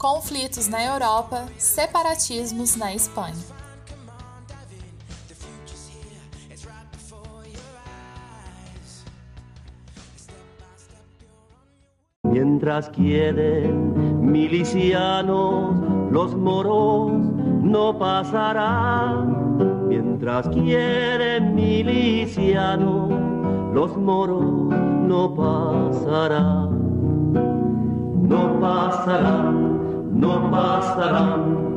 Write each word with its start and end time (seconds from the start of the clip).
conflitos 0.00 0.66
na 0.66 0.82
Europa, 0.82 1.46
separatismos 1.58 2.74
na 2.74 2.94
Espanha. 2.94 3.36
Mientras 12.24 12.88
quieren 12.88 14.22
milicianos, 14.24 15.76
los 16.10 16.34
moros 16.34 17.12
no 17.62 17.98
pasarán. 17.98 19.58
Mientras 19.86 20.48
quieren 20.48 21.54
milicianos, 21.54 23.10
los 23.74 23.94
moros 23.98 24.74
no 25.06 25.34
pasarán. 25.34 26.70
No 28.22 28.60
pasarán, 28.60 29.69
no 30.20 30.50
pasarán. 30.50 31.70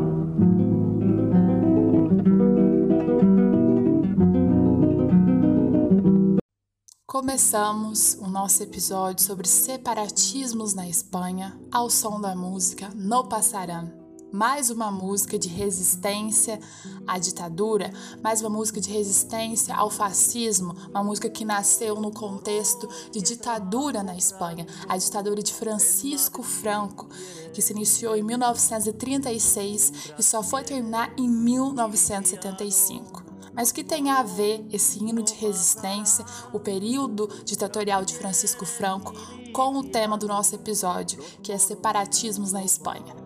Começamos 7.07 8.15
o 8.15 8.27
nosso 8.27 8.63
episódio 8.63 9.23
sobre 9.23 9.47
separatismos 9.47 10.73
na 10.73 10.89
Espanha 10.89 11.57
ao 11.71 11.89
som 11.89 12.19
da 12.19 12.35
música 12.35 12.89
No 12.95 13.23
Passarán. 13.29 14.02
Mais 14.33 14.71
uma 14.71 14.89
música 14.89 15.37
de 15.37 15.47
resistência 15.47 16.59
à 17.05 17.19
ditadura, 17.19 17.93
mais 18.19 18.41
uma 18.41 18.49
música 18.49 18.81
de 18.81 18.89
resistência 18.89 19.75
ao 19.75 19.91
fascismo, 19.91 20.75
uma 20.89 21.03
música 21.03 21.29
que 21.29 21.45
nasceu 21.45 22.01
no 22.01 22.11
contexto 22.11 22.89
de 23.11 23.21
ditadura 23.21 24.01
na 24.01 24.17
Espanha, 24.17 24.65
a 24.89 24.97
ditadura 24.97 25.43
de 25.43 25.53
Francisco 25.53 26.41
Franco, 26.41 27.07
que 27.53 27.61
se 27.61 27.73
iniciou 27.73 28.15
em 28.15 28.23
1936 28.23 30.15
e 30.17 30.23
só 30.23 30.41
foi 30.41 30.63
terminar 30.63 31.13
em 31.15 31.29
1975. 31.29 33.23
Mas 33.53 33.69
o 33.69 33.73
que 33.75 33.83
tem 33.83 34.09
a 34.09 34.23
ver 34.23 34.65
esse 34.71 34.97
hino 34.97 35.21
de 35.21 35.35
resistência, 35.35 36.25
o 36.51 36.59
período 36.59 37.27
ditatorial 37.45 38.03
de 38.03 38.15
Francisco 38.15 38.65
Franco, 38.65 39.13
com 39.53 39.77
o 39.77 39.83
tema 39.83 40.17
do 40.17 40.27
nosso 40.27 40.55
episódio, 40.55 41.23
que 41.43 41.51
é 41.51 41.57
separatismos 41.59 42.51
na 42.51 42.63
Espanha? 42.63 43.22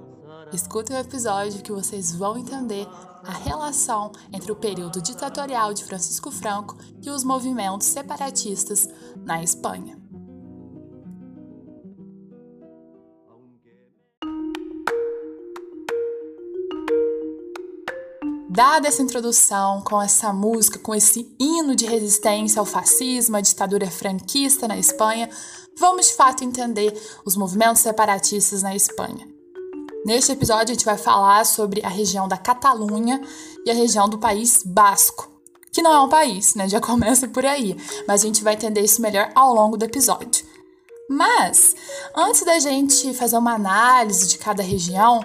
Escutem 0.54 0.96
o 0.96 1.00
episódio 1.00 1.62
que 1.62 1.72
vocês 1.72 2.14
vão 2.14 2.38
entender 2.38 2.88
a 3.24 3.32
relação 3.32 4.12
entre 4.32 4.52
o 4.52 4.56
período 4.56 5.02
ditatorial 5.02 5.74
de 5.74 5.84
Francisco 5.84 6.32
Franco 6.32 6.78
e 7.02 7.10
os 7.10 7.24
movimentos 7.24 7.88
separatistas 7.88 8.88
na 9.26 9.44
Espanha. 9.44 9.98
Dada 18.50 18.88
essa 18.88 19.04
introdução 19.04 19.82
com 19.82 20.02
essa 20.02 20.34
música, 20.34 20.80
com 20.80 20.96
esse 20.96 21.36
hino 21.40 21.76
de 21.76 21.86
resistência 21.86 22.60
ao 22.60 22.66
fascismo, 22.66 23.36
à 23.36 23.42
ditadura 23.42 23.92
franquista 23.92 24.68
na 24.68 24.78
Espanha, 24.80 25.30
vamos 25.78 26.08
de 26.08 26.16
fato 26.16 26.44
entender 26.44 26.92
os 27.24 27.36
movimentos 27.36 27.84
separatistas 27.84 28.64
na 28.64 28.76
Espanha. 28.76 29.37
Neste 30.08 30.32
episódio, 30.32 30.72
a 30.72 30.74
gente 30.74 30.86
vai 30.86 30.98
falar 30.98 31.46
sobre 31.46 31.86
a 31.86 31.90
região 31.90 32.30
da 32.30 32.38
Catalunha 32.38 33.22
e 33.66 33.70
a 33.70 33.74
região 33.74 34.08
do 34.08 34.18
País 34.18 34.64
Basco, 34.66 35.30
que 35.70 35.82
não 35.82 35.94
é 35.94 36.00
um 36.00 36.08
país, 36.08 36.56
né? 36.56 36.70
Já 36.70 36.80
começa 36.80 37.28
por 37.28 37.46
aí, 37.46 37.76
mas 38.08 38.24
a 38.24 38.26
gente 38.26 38.42
vai 38.42 38.54
entender 38.54 38.80
isso 38.80 39.02
melhor 39.02 39.30
ao 39.36 39.54
longo 39.54 39.76
do 39.76 39.84
episódio. 39.84 40.46
Mas, 41.10 41.76
antes 42.16 42.46
da 42.46 42.58
gente 42.58 43.14
fazer 43.16 43.38
uma 43.38 43.56
análise 43.56 44.30
de 44.30 44.38
cada 44.38 44.64
região, 44.64 45.20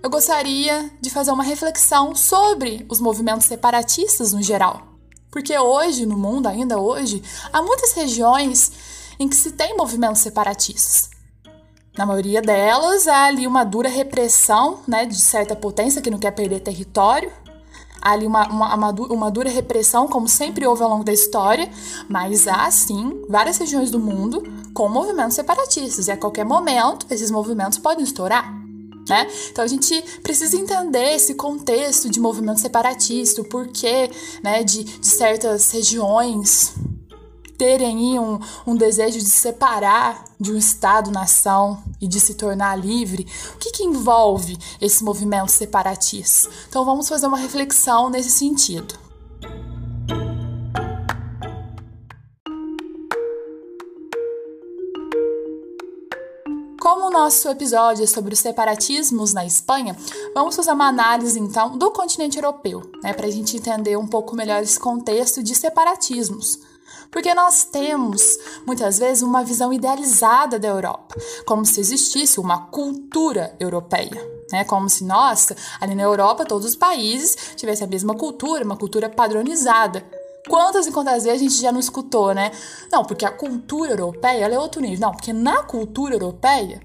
eu 0.00 0.08
gostaria 0.08 0.88
de 1.00 1.10
fazer 1.10 1.32
uma 1.32 1.42
reflexão 1.42 2.14
sobre 2.14 2.86
os 2.88 3.00
movimentos 3.00 3.46
separatistas 3.46 4.32
no 4.32 4.40
geral. 4.40 4.80
Porque 5.28 5.58
hoje, 5.58 6.06
no 6.06 6.16
mundo, 6.16 6.46
ainda 6.46 6.78
hoje, 6.78 7.20
há 7.52 7.60
muitas 7.60 7.94
regiões 7.94 8.70
em 9.18 9.28
que 9.28 9.34
se 9.34 9.50
tem 9.50 9.76
movimentos 9.76 10.20
separatistas. 10.20 11.10
Na 12.00 12.06
maioria 12.06 12.40
delas, 12.40 13.06
há 13.06 13.24
ali 13.26 13.46
uma 13.46 13.62
dura 13.62 13.86
repressão 13.86 14.78
né, 14.88 15.04
de 15.04 15.20
certa 15.20 15.54
potência 15.54 16.00
que 16.00 16.10
não 16.10 16.18
quer 16.18 16.30
perder 16.30 16.60
território. 16.60 17.30
Há 18.00 18.12
ali 18.12 18.26
uma, 18.26 18.48
uma, 18.48 18.90
uma, 18.90 19.30
dura 19.30 19.50
repressão, 19.50 20.08
como 20.08 20.26
sempre 20.26 20.66
houve 20.66 20.82
ao 20.82 20.88
longo 20.88 21.04
da 21.04 21.12
história, 21.12 21.70
mas 22.08 22.48
há, 22.48 22.70
sim, 22.70 23.22
várias 23.28 23.58
regiões 23.58 23.90
do 23.90 24.00
mundo 24.00 24.42
com 24.72 24.88
movimentos 24.88 25.34
separatistas. 25.34 26.08
E 26.08 26.10
a 26.10 26.16
qualquer 26.16 26.46
momento, 26.46 27.04
esses 27.10 27.30
movimentos 27.30 27.76
podem 27.76 28.02
estourar. 28.02 28.50
Né? 29.06 29.26
Então 29.50 29.62
a 29.62 29.68
gente 29.68 30.02
precisa 30.22 30.56
entender 30.56 31.16
esse 31.16 31.34
contexto 31.34 32.08
de 32.08 32.18
movimento 32.18 32.60
separatista, 32.60 33.42
o 33.42 33.44
porquê 33.44 34.10
né, 34.42 34.62
de, 34.62 34.84
de 34.84 35.06
certas 35.06 35.70
regiões 35.70 36.72
terem 37.60 38.18
um, 38.18 38.38
um 38.66 38.74
desejo 38.74 39.18
de 39.18 39.28
separar 39.28 40.24
de 40.40 40.50
um 40.50 40.56
Estado-nação 40.56 41.82
e 42.00 42.08
de 42.08 42.18
se 42.18 42.32
tornar 42.32 42.74
livre, 42.74 43.26
o 43.54 43.58
que, 43.58 43.70
que 43.70 43.84
envolve 43.84 44.56
esse 44.80 45.04
movimento 45.04 45.50
separatista? 45.50 46.48
Então 46.70 46.86
vamos 46.86 47.06
fazer 47.06 47.26
uma 47.26 47.36
reflexão 47.36 48.08
nesse 48.08 48.30
sentido. 48.30 48.98
Como 56.80 57.08
o 57.08 57.10
nosso 57.10 57.46
episódio 57.50 58.04
é 58.04 58.06
sobre 58.06 58.32
os 58.32 58.40
separatismos 58.40 59.34
na 59.34 59.44
Espanha, 59.44 59.94
vamos 60.34 60.56
fazer 60.56 60.72
uma 60.72 60.88
análise 60.88 61.38
então 61.38 61.76
do 61.76 61.90
continente 61.90 62.38
europeu, 62.38 62.90
né, 63.02 63.12
para 63.12 63.26
a 63.26 63.30
gente 63.30 63.58
entender 63.58 63.98
um 63.98 64.06
pouco 64.06 64.34
melhor 64.34 64.62
esse 64.62 64.80
contexto 64.80 65.42
de 65.42 65.54
separatismos. 65.54 66.69
Porque 67.10 67.34
nós 67.34 67.64
temos, 67.64 68.22
muitas 68.66 68.98
vezes, 68.98 69.22
uma 69.22 69.42
visão 69.42 69.72
idealizada 69.72 70.58
da 70.58 70.68
Europa, 70.68 71.16
como 71.44 71.64
se 71.64 71.80
existisse 71.80 72.38
uma 72.38 72.66
cultura 72.66 73.54
europeia. 73.58 74.40
Né? 74.52 74.64
Como 74.64 74.88
se, 74.88 75.04
nossa, 75.04 75.56
ali 75.80 75.94
na 75.94 76.02
Europa 76.02 76.44
todos 76.44 76.66
os 76.66 76.76
países 76.76 77.54
tivessem 77.56 77.86
a 77.86 77.90
mesma 77.90 78.14
cultura, 78.14 78.64
uma 78.64 78.76
cultura 78.76 79.08
padronizada. 79.08 80.04
Quantas 80.48 80.86
e 80.86 80.92
quantas 80.92 81.24
vezes 81.24 81.40
a 81.40 81.44
gente 81.44 81.60
já 81.60 81.70
não 81.70 81.80
escutou, 81.80 82.32
né? 82.34 82.50
Não, 82.90 83.04
porque 83.04 83.24
a 83.24 83.30
cultura 83.30 83.92
europeia 83.92 84.46
é 84.46 84.58
outro 84.58 84.80
nível. 84.80 85.00
Não, 85.00 85.12
porque 85.12 85.32
na 85.32 85.62
cultura 85.62 86.14
europeia, 86.14 86.80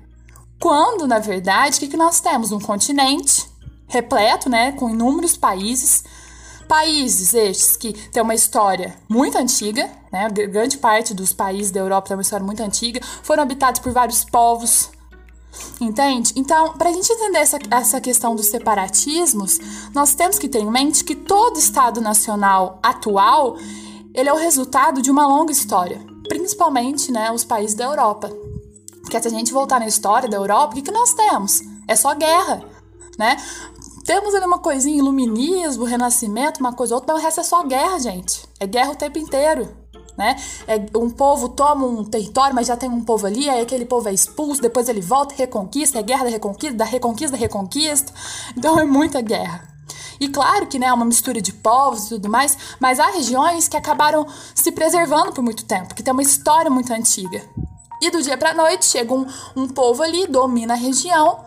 quando 0.60 1.08
na 1.08 1.20
verdade, 1.20 1.78
o 1.78 1.80
que, 1.80 1.88
que 1.88 1.98
nós 1.98 2.20
temos? 2.20 2.52
Um 2.52 2.60
continente 2.60 3.50
repleto, 3.88 4.50
né, 4.50 4.72
com 4.74 4.90
inúmeros 4.90 5.38
países, 5.38 6.04
países 6.68 7.34
estes 7.34 7.78
que 7.78 7.94
têm 7.94 8.22
uma 8.22 8.36
história 8.36 8.96
muito 9.08 9.38
antiga, 9.38 9.90
né, 10.12 10.30
grande 10.30 10.78
parte 10.78 11.14
dos 11.14 11.34
países 11.34 11.72
da 11.72 11.80
Europa 11.80 12.10
tem 12.10 12.18
uma 12.18 12.22
história 12.22 12.46
muito 12.46 12.62
antiga, 12.62 13.00
foram 13.24 13.44
habitados 13.44 13.80
por 13.80 13.92
vários 13.92 14.24
povos, 14.24 14.90
Entende? 15.80 16.34
Então, 16.36 16.74
para 16.74 16.90
a 16.90 16.94
gente 16.94 17.12
entender 17.12 17.38
essa, 17.38 17.58
essa 17.72 18.02
questão 18.02 18.36
dos 18.36 18.48
separatismos, 18.48 19.60
nós 19.94 20.14
temos 20.14 20.38
que 20.38 20.50
ter 20.50 20.60
em 20.60 20.70
mente 20.70 21.04
que 21.04 21.16
todo 21.16 21.58
Estado 21.58 22.02
nacional 22.02 22.80
atual 22.84 23.58
ele 24.14 24.30
é 24.30 24.34
o 24.34 24.38
resultado 24.38 25.02
de 25.02 25.12
uma 25.12 25.28
longa 25.28 25.52
história, 25.52 26.00
principalmente 26.28 27.12
né, 27.12 27.32
os 27.32 27.44
países 27.44 27.76
da 27.76 27.86
Europa. 27.86 28.32
Porque 29.02 29.22
se 29.22 29.28
a 29.28 29.32
gente 29.32 29.54
voltar 29.54 29.80
na 29.80 29.88
história 29.88 30.28
da 30.30 30.38
Europa, 30.38 30.74
o 30.74 30.76
que, 30.76 30.82
que 30.82 30.92
nós 30.92 31.14
temos? 31.14 31.62
É 31.88 31.96
só 31.96 32.16
guerra, 32.16 32.64
né? 33.18 33.38
Temos 34.06 34.36
ali 34.36 34.46
uma 34.46 34.60
coisinha, 34.60 34.98
iluminismo, 34.98 35.84
renascimento, 35.84 36.60
uma 36.60 36.74
coisa 36.74 36.94
ou 36.94 37.02
outra, 37.02 37.14
mas 37.14 37.24
o 37.24 37.26
resto 37.26 37.40
é 37.42 37.44
só 37.44 37.64
guerra, 37.64 38.00
gente. 38.00 38.48
É 38.60 38.68
guerra 38.68 38.92
o 38.92 38.96
tempo 38.96 39.18
inteiro 39.18 39.86
né? 40.18 40.36
É, 40.68 40.98
um 40.98 41.10
povo 41.10 41.50
toma 41.50 41.86
um 41.86 42.04
território, 42.04 42.56
mas 42.56 42.68
já 42.68 42.78
tem 42.78 42.90
um 42.90 43.04
povo 43.04 43.26
ali, 43.26 43.50
aí 43.50 43.62
aquele 43.62 43.86
povo 43.86 44.08
é 44.08 44.14
expulso, 44.14 44.62
depois 44.62 44.88
ele 44.88 45.02
volta, 45.02 45.36
reconquista, 45.36 46.00
é 46.00 46.04
guerra 46.04 46.26
da 46.26 46.30
reconquista, 46.30 46.76
da 46.76 46.86
reconquista 46.86 47.32
da 47.36 47.38
reconquista. 47.38 48.14
Então 48.58 48.80
é 48.80 48.86
muita 48.86 49.22
guerra. 49.22 49.68
E 50.20 50.30
claro 50.30 50.68
que 50.68 50.80
né, 50.80 50.88
é 50.88 50.94
uma 50.94 51.04
mistura 51.04 51.42
de 51.42 51.52
povos 51.52 52.06
e 52.06 52.10
tudo 52.10 52.30
mais, 52.30 52.58
mas 52.80 53.00
há 53.00 53.08
regiões 53.08 53.68
que 53.68 53.76
acabaram 53.76 54.26
se 54.54 54.72
preservando 54.72 55.34
por 55.34 55.44
muito 55.44 55.66
tempo, 55.66 55.94
que 55.94 56.02
tem 56.02 56.14
uma 56.14 56.22
história 56.22 56.72
muito 56.72 56.94
antiga. 56.94 57.44
E 58.02 58.10
do 58.10 58.22
dia 58.22 58.38
para 58.38 58.54
noite 58.54 58.86
chega 58.86 59.14
um, 59.14 59.26
um 59.56 59.68
povo 59.68 60.02
ali, 60.02 60.28
domina 60.28 60.74
a 60.74 60.78
região 60.78 61.44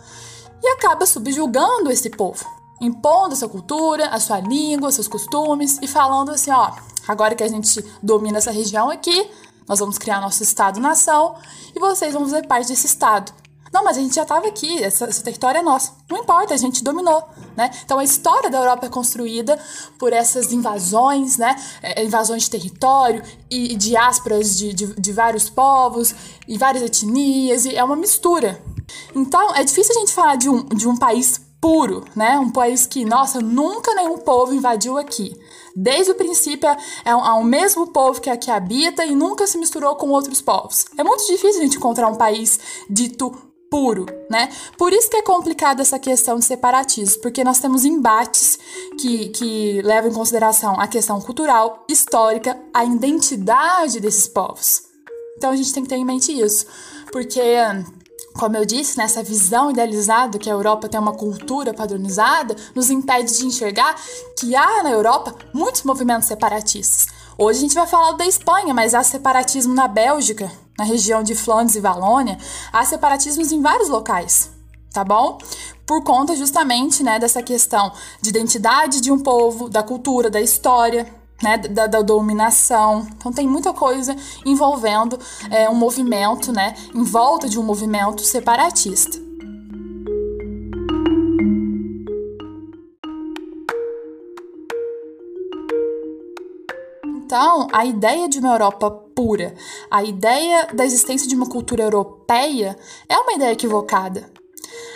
e 0.62 0.68
acaba 0.68 1.06
subjugando 1.06 1.90
esse 1.90 2.10
povo, 2.10 2.44
impondo 2.80 3.34
a 3.34 3.36
sua 3.36 3.48
cultura, 3.48 4.08
a 4.08 4.20
sua 4.20 4.40
língua, 4.40 4.92
seus 4.92 5.08
costumes 5.08 5.78
e 5.80 5.86
falando 5.86 6.30
assim: 6.30 6.50
ó, 6.50 6.72
Agora 7.08 7.34
que 7.34 7.42
a 7.42 7.48
gente 7.48 7.82
domina 8.02 8.36
essa 8.36 8.50
região 8.50 8.90
aqui, 8.90 9.30
nós 9.66 9.78
vamos 9.78 9.96
criar 9.96 10.20
nosso 10.20 10.42
Estado-nação 10.42 11.36
e 11.74 11.80
vocês 11.80 12.12
vão 12.12 12.24
fazer 12.24 12.46
parte 12.46 12.68
desse 12.68 12.86
Estado. 12.86 13.32
Não, 13.72 13.84
mas 13.84 13.96
a 13.96 14.00
gente 14.00 14.14
já 14.14 14.22
estava 14.22 14.46
aqui, 14.46 14.82
esse 14.82 15.22
território 15.22 15.58
é 15.58 15.62
nosso. 15.62 15.92
Não 16.10 16.18
importa, 16.18 16.54
a 16.54 16.56
gente 16.56 16.82
dominou. 16.82 17.22
Né? 17.56 17.70
Então 17.84 17.98
a 17.98 18.04
história 18.04 18.50
da 18.50 18.58
Europa 18.58 18.86
é 18.86 18.88
construída 18.88 19.58
por 19.98 20.12
essas 20.12 20.52
invasões, 20.52 21.36
né? 21.36 21.56
É, 21.82 22.04
invasões 22.04 22.44
de 22.44 22.50
território 22.50 23.22
e, 23.50 23.72
e 23.72 23.76
diásporas 23.76 24.56
de, 24.56 24.72
de, 24.72 24.86
de 24.94 25.12
vários 25.12 25.50
povos 25.50 26.14
e 26.46 26.56
várias 26.56 26.82
etnias, 26.82 27.64
e 27.64 27.76
é 27.76 27.82
uma 27.82 27.96
mistura. 27.96 28.62
Então 29.14 29.54
é 29.54 29.64
difícil 29.64 29.94
a 29.96 29.98
gente 29.98 30.12
falar 30.12 30.36
de 30.36 30.48
um, 30.48 30.64
de 30.64 30.88
um 30.88 30.96
país 30.96 31.40
puro, 31.60 32.04
né? 32.14 32.38
Um 32.38 32.50
país 32.50 32.86
que, 32.86 33.04
nossa, 33.04 33.40
nunca 33.40 33.94
nenhum 33.94 34.18
povo 34.18 34.54
invadiu 34.54 34.96
aqui. 34.96 35.34
Desde 35.74 36.12
o 36.12 36.14
princípio 36.14 36.68
é, 36.68 36.76
é, 37.04 37.10
é 37.10 37.12
o 37.14 37.44
mesmo 37.44 37.88
povo 37.88 38.20
que 38.20 38.30
aqui 38.30 38.50
habita 38.50 39.04
e 39.04 39.14
nunca 39.14 39.46
se 39.46 39.58
misturou 39.58 39.94
com 39.96 40.08
outros 40.10 40.40
povos. 40.40 40.86
É 40.96 41.04
muito 41.04 41.26
difícil 41.26 41.60
a 41.60 41.64
gente 41.64 41.76
encontrar 41.76 42.08
um 42.08 42.16
país 42.16 42.58
dito 42.88 43.47
puro, 43.70 44.06
né? 44.30 44.48
Por 44.76 44.92
isso 44.92 45.10
que 45.10 45.16
é 45.16 45.22
complicada 45.22 45.82
essa 45.82 45.98
questão 45.98 46.38
de 46.38 46.44
separatismo, 46.44 47.20
porque 47.22 47.44
nós 47.44 47.58
temos 47.58 47.84
embates 47.84 48.58
que, 49.00 49.28
que 49.28 49.82
levam 49.82 50.10
em 50.10 50.14
consideração 50.14 50.78
a 50.80 50.86
questão 50.86 51.20
cultural, 51.20 51.84
histórica, 51.88 52.58
a 52.72 52.84
identidade 52.84 54.00
desses 54.00 54.26
povos. 54.26 54.82
Então 55.36 55.50
a 55.50 55.56
gente 55.56 55.72
tem 55.72 55.82
que 55.82 55.88
ter 55.88 55.96
em 55.96 56.04
mente 56.04 56.32
isso, 56.32 56.66
porque 57.12 57.40
como 58.38 58.56
eu 58.56 58.64
disse, 58.64 58.96
nessa 58.96 59.20
visão 59.20 59.70
idealizada 59.70 60.38
que 60.38 60.48
a 60.48 60.52
Europa 60.52 60.88
tem 60.88 61.00
uma 61.00 61.12
cultura 61.12 61.74
padronizada, 61.74 62.54
nos 62.72 62.88
impede 62.88 63.36
de 63.36 63.46
enxergar 63.46 63.96
que 64.38 64.54
há 64.54 64.82
na 64.84 64.92
Europa 64.92 65.34
muitos 65.52 65.82
movimentos 65.82 66.28
separatistas. 66.28 67.06
Hoje 67.36 67.58
a 67.58 67.62
gente 67.62 67.74
vai 67.74 67.86
falar 67.86 68.12
da 68.12 68.26
Espanha, 68.26 68.72
mas 68.72 68.94
há 68.94 69.02
separatismo 69.02 69.74
na 69.74 69.88
Bélgica, 69.88 70.50
na 70.78 70.84
região 70.84 71.22
de 71.22 71.34
Flandres 71.34 71.74
e 71.74 71.80
Valônia, 71.80 72.38
há 72.72 72.84
separatismos 72.84 73.50
em 73.50 73.60
vários 73.60 73.88
locais, 73.88 74.50
tá 74.92 75.02
bom? 75.02 75.38
Por 75.84 76.04
conta 76.04 76.36
justamente 76.36 77.02
né, 77.02 77.18
dessa 77.18 77.42
questão 77.42 77.92
de 78.22 78.30
identidade 78.30 79.00
de 79.00 79.10
um 79.10 79.18
povo, 79.18 79.68
da 79.68 79.82
cultura, 79.82 80.30
da 80.30 80.40
história, 80.40 81.12
né, 81.42 81.58
da, 81.58 81.86
da, 81.86 82.02
dominação. 82.02 83.06
Então 83.16 83.32
tem 83.32 83.46
muita 83.46 83.72
coisa 83.72 84.14
envolvendo 84.44 85.18
é, 85.50 85.68
um 85.68 85.74
movimento, 85.74 86.52
né, 86.52 86.74
em 86.94 87.02
volta 87.02 87.48
de 87.48 87.58
um 87.58 87.62
movimento 87.62 88.22
separatista. 88.22 89.27
Então, 97.28 97.66
a 97.70 97.84
ideia 97.84 98.26
de 98.26 98.38
uma 98.38 98.54
Europa 98.54 98.90
pura, 98.90 99.54
a 99.90 100.02
ideia 100.02 100.66
da 100.72 100.82
existência 100.82 101.28
de 101.28 101.34
uma 101.34 101.44
cultura 101.44 101.82
europeia 101.82 102.74
é 103.06 103.18
uma 103.18 103.34
ideia 103.34 103.52
equivocada. 103.52 104.32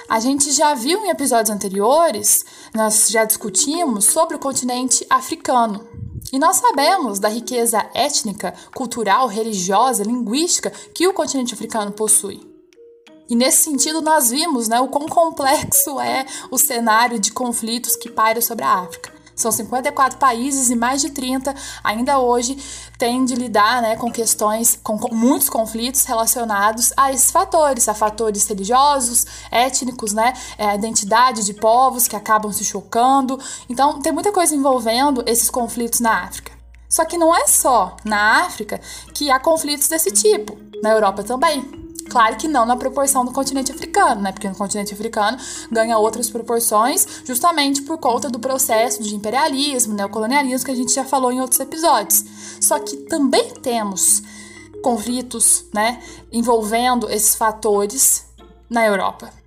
A 0.08 0.18
gente 0.18 0.50
já 0.50 0.72
viu 0.72 1.04
em 1.04 1.10
episódios 1.10 1.54
anteriores, 1.54 2.42
nós 2.74 3.10
já 3.10 3.26
discutimos 3.26 4.06
sobre 4.06 4.36
o 4.36 4.38
continente 4.38 5.06
africano, 5.10 5.86
e 6.32 6.38
nós 6.38 6.56
sabemos 6.56 7.18
da 7.18 7.28
riqueza 7.28 7.86
étnica, 7.92 8.54
cultural, 8.74 9.26
religiosa, 9.26 10.02
linguística 10.02 10.72
que 10.94 11.06
o 11.06 11.12
continente 11.12 11.52
africano 11.52 11.92
possui. 11.92 12.50
E 13.28 13.36
nesse 13.36 13.64
sentido, 13.64 14.00
nós 14.00 14.30
vimos 14.30 14.68
né, 14.68 14.80
o 14.80 14.88
quão 14.88 15.06
complexo 15.06 16.00
é 16.00 16.24
o 16.50 16.56
cenário 16.56 17.18
de 17.18 17.30
conflitos 17.30 17.94
que 17.94 18.10
paira 18.10 18.40
sobre 18.40 18.64
a 18.64 18.72
África. 18.72 19.12
São 19.42 19.50
54 19.50 20.18
países 20.18 20.70
e 20.70 20.76
mais 20.76 21.00
de 21.00 21.10
30 21.10 21.54
ainda 21.82 22.18
hoje 22.20 22.56
têm 22.96 23.24
de 23.24 23.34
lidar 23.34 23.82
né, 23.82 23.96
com 23.96 24.10
questões, 24.10 24.78
com, 24.82 24.96
com 24.96 25.12
muitos 25.12 25.50
conflitos 25.50 26.04
relacionados 26.04 26.92
a 26.96 27.12
esses 27.12 27.30
fatores, 27.32 27.88
a 27.88 27.94
fatores 27.94 28.46
religiosos, 28.46 29.26
étnicos, 29.50 30.12
né, 30.12 30.32
é, 30.56 30.66
a 30.66 30.74
identidade 30.76 31.44
de 31.44 31.54
povos 31.54 32.06
que 32.06 32.14
acabam 32.14 32.52
se 32.52 32.64
chocando. 32.64 33.38
Então, 33.68 34.00
tem 34.00 34.12
muita 34.12 34.30
coisa 34.30 34.54
envolvendo 34.54 35.24
esses 35.26 35.50
conflitos 35.50 35.98
na 35.98 36.22
África. 36.22 36.52
Só 36.88 37.04
que 37.04 37.18
não 37.18 37.34
é 37.34 37.46
só 37.48 37.96
na 38.04 38.44
África 38.44 38.80
que 39.14 39.30
há 39.30 39.40
conflitos 39.40 39.88
desse 39.88 40.10
tipo, 40.10 40.56
na 40.82 40.90
Europa 40.90 41.24
também. 41.24 41.91
Claro 42.08 42.36
que 42.36 42.48
não 42.48 42.66
na 42.66 42.76
proporção 42.76 43.24
do 43.24 43.32
continente 43.32 43.72
africano, 43.72 44.20
né? 44.20 44.32
Porque 44.32 44.48
no 44.48 44.54
continente 44.54 44.92
africano 44.92 45.38
ganha 45.70 45.96
outras 45.98 46.28
proporções, 46.28 47.06
justamente 47.24 47.82
por 47.82 47.98
conta 47.98 48.28
do 48.28 48.38
processo 48.38 49.02
de 49.02 49.14
imperialismo, 49.14 49.94
neocolonialismo 49.94 50.66
que 50.66 50.72
a 50.72 50.76
gente 50.76 50.92
já 50.92 51.04
falou 51.04 51.32
em 51.32 51.40
outros 51.40 51.60
episódios. 51.60 52.24
Só 52.60 52.78
que 52.78 52.96
também 52.96 53.50
temos 53.54 54.22
conflitos, 54.82 55.64
né, 55.72 56.02
envolvendo 56.30 57.08
esses 57.08 57.34
fatores 57.34 58.26
na 58.68 58.84
Europa. 58.84 59.41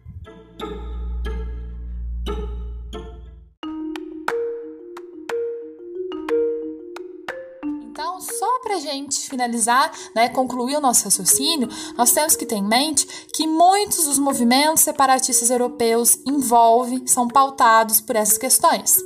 Gente 8.96 9.30
finalizar, 9.30 9.92
né, 10.16 10.30
concluir 10.30 10.78
o 10.78 10.82
nosso 10.82 11.06
raciocínio, 11.06 11.70
nós 11.98 12.12
temos 12.12 12.36
que 12.36 12.46
ter 12.46 12.56
em 12.56 12.64
mente 12.64 13.08
que 13.34 13.48
muitos 13.48 14.06
dos 14.06 14.18
movimentos 14.18 14.84
separatistas 14.84 15.50
europeus 15.50 16.18
envolvem, 16.26 17.06
são 17.08 17.28
pautados 17.28 18.02
por 18.02 18.16
essas 18.16 18.38
questões. 18.38 18.98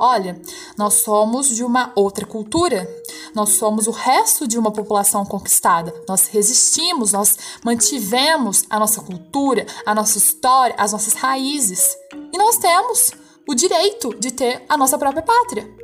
Olha, 0.00 0.40
nós 0.76 0.94
somos 0.94 1.48
de 1.48 1.62
uma 1.62 1.92
outra 1.94 2.26
cultura, 2.26 2.88
nós 3.34 3.50
somos 3.50 3.86
o 3.86 3.90
resto 3.90 4.46
de 4.46 4.58
uma 4.58 4.72
população 4.72 5.24
conquistada, 5.24 5.94
nós 6.08 6.26
resistimos, 6.26 7.12
nós 7.12 7.38
mantivemos 7.64 8.64
a 8.68 8.78
nossa 8.78 9.00
cultura, 9.00 9.66
a 9.86 9.94
nossa 9.94 10.18
história, 10.18 10.74
as 10.76 10.92
nossas 10.92 11.14
raízes. 11.14 11.96
E 12.32 12.36
nós 12.36 12.56
temos 12.58 13.12
o 13.48 13.54
direito 13.54 14.14
de 14.18 14.32
ter 14.32 14.64
a 14.68 14.76
nossa 14.76 14.98
própria 14.98 15.22
pátria. 15.22 15.83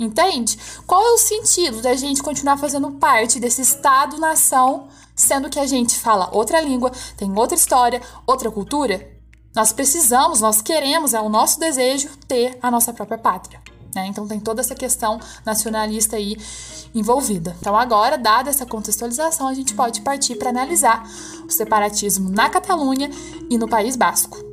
Entende? 0.00 0.58
Qual 0.86 1.02
é 1.02 1.12
o 1.12 1.18
sentido 1.18 1.82
da 1.82 1.94
gente 1.94 2.22
continuar 2.22 2.56
fazendo 2.56 2.90
parte 2.92 3.38
desse 3.38 3.60
Estado-nação, 3.60 4.88
sendo 5.14 5.50
que 5.50 5.58
a 5.58 5.66
gente 5.66 5.94
fala 5.98 6.30
outra 6.32 6.58
língua, 6.58 6.90
tem 7.18 7.30
outra 7.38 7.54
história, 7.54 8.00
outra 8.26 8.50
cultura? 8.50 9.06
Nós 9.54 9.74
precisamos, 9.74 10.40
nós 10.40 10.62
queremos, 10.62 11.12
é 11.12 11.20
o 11.20 11.28
nosso 11.28 11.60
desejo 11.60 12.08
ter 12.26 12.58
a 12.62 12.70
nossa 12.70 12.94
própria 12.94 13.18
pátria. 13.18 13.60
Né? 13.94 14.06
Então 14.06 14.26
tem 14.26 14.40
toda 14.40 14.62
essa 14.62 14.74
questão 14.74 15.20
nacionalista 15.44 16.16
aí 16.16 16.34
envolvida. 16.94 17.54
Então 17.60 17.76
agora, 17.76 18.16
dada 18.16 18.48
essa 18.48 18.64
contextualização, 18.64 19.48
a 19.48 19.54
gente 19.54 19.74
pode 19.74 20.00
partir 20.00 20.36
para 20.36 20.48
analisar 20.48 21.06
o 21.46 21.50
separatismo 21.50 22.30
na 22.30 22.48
Catalunha 22.48 23.10
e 23.50 23.58
no 23.58 23.68
País 23.68 23.96
Basco. 23.96 24.50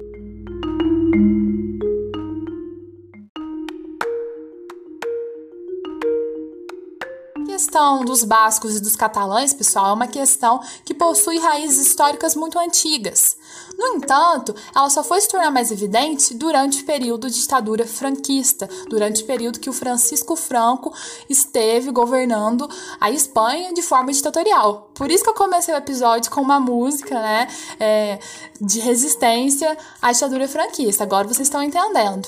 Questão 7.57 8.05
dos 8.05 8.23
bascos 8.23 8.75
e 8.75 8.79
dos 8.79 8.95
catalães, 8.95 9.51
pessoal, 9.51 9.87
é 9.87 9.93
uma 9.93 10.07
questão 10.07 10.61
que 10.85 10.93
possui 10.93 11.39
raízes 11.39 11.87
históricas 11.87 12.35
muito 12.35 12.59
antigas. 12.59 13.35
No 13.75 13.95
entanto, 13.95 14.55
ela 14.75 14.87
só 14.91 15.03
foi 15.03 15.19
se 15.19 15.27
tornar 15.27 15.49
mais 15.49 15.71
evidente 15.71 16.35
durante 16.35 16.83
o 16.83 16.85
período 16.85 17.27
de 17.27 17.35
ditadura 17.35 17.87
franquista, 17.87 18.69
durante 18.87 19.23
o 19.23 19.25
período 19.25 19.59
que 19.59 19.71
o 19.71 19.73
Francisco 19.73 20.35
Franco 20.35 20.93
esteve 21.27 21.89
governando 21.89 22.69
a 23.01 23.09
Espanha 23.09 23.73
de 23.73 23.81
forma 23.81 24.11
ditatorial. 24.11 24.91
Por 24.93 25.09
isso 25.09 25.23
que 25.23 25.29
eu 25.31 25.33
comecei 25.33 25.73
o 25.73 25.77
episódio 25.77 26.29
com 26.29 26.41
uma 26.41 26.59
música, 26.59 27.15
né, 27.19 27.47
é, 27.79 28.19
de 28.61 28.79
resistência 28.79 29.75
à 29.99 30.11
ditadura 30.11 30.47
franquista. 30.47 31.03
Agora 31.03 31.27
vocês 31.27 31.47
estão 31.47 31.63
entendendo. 31.63 32.27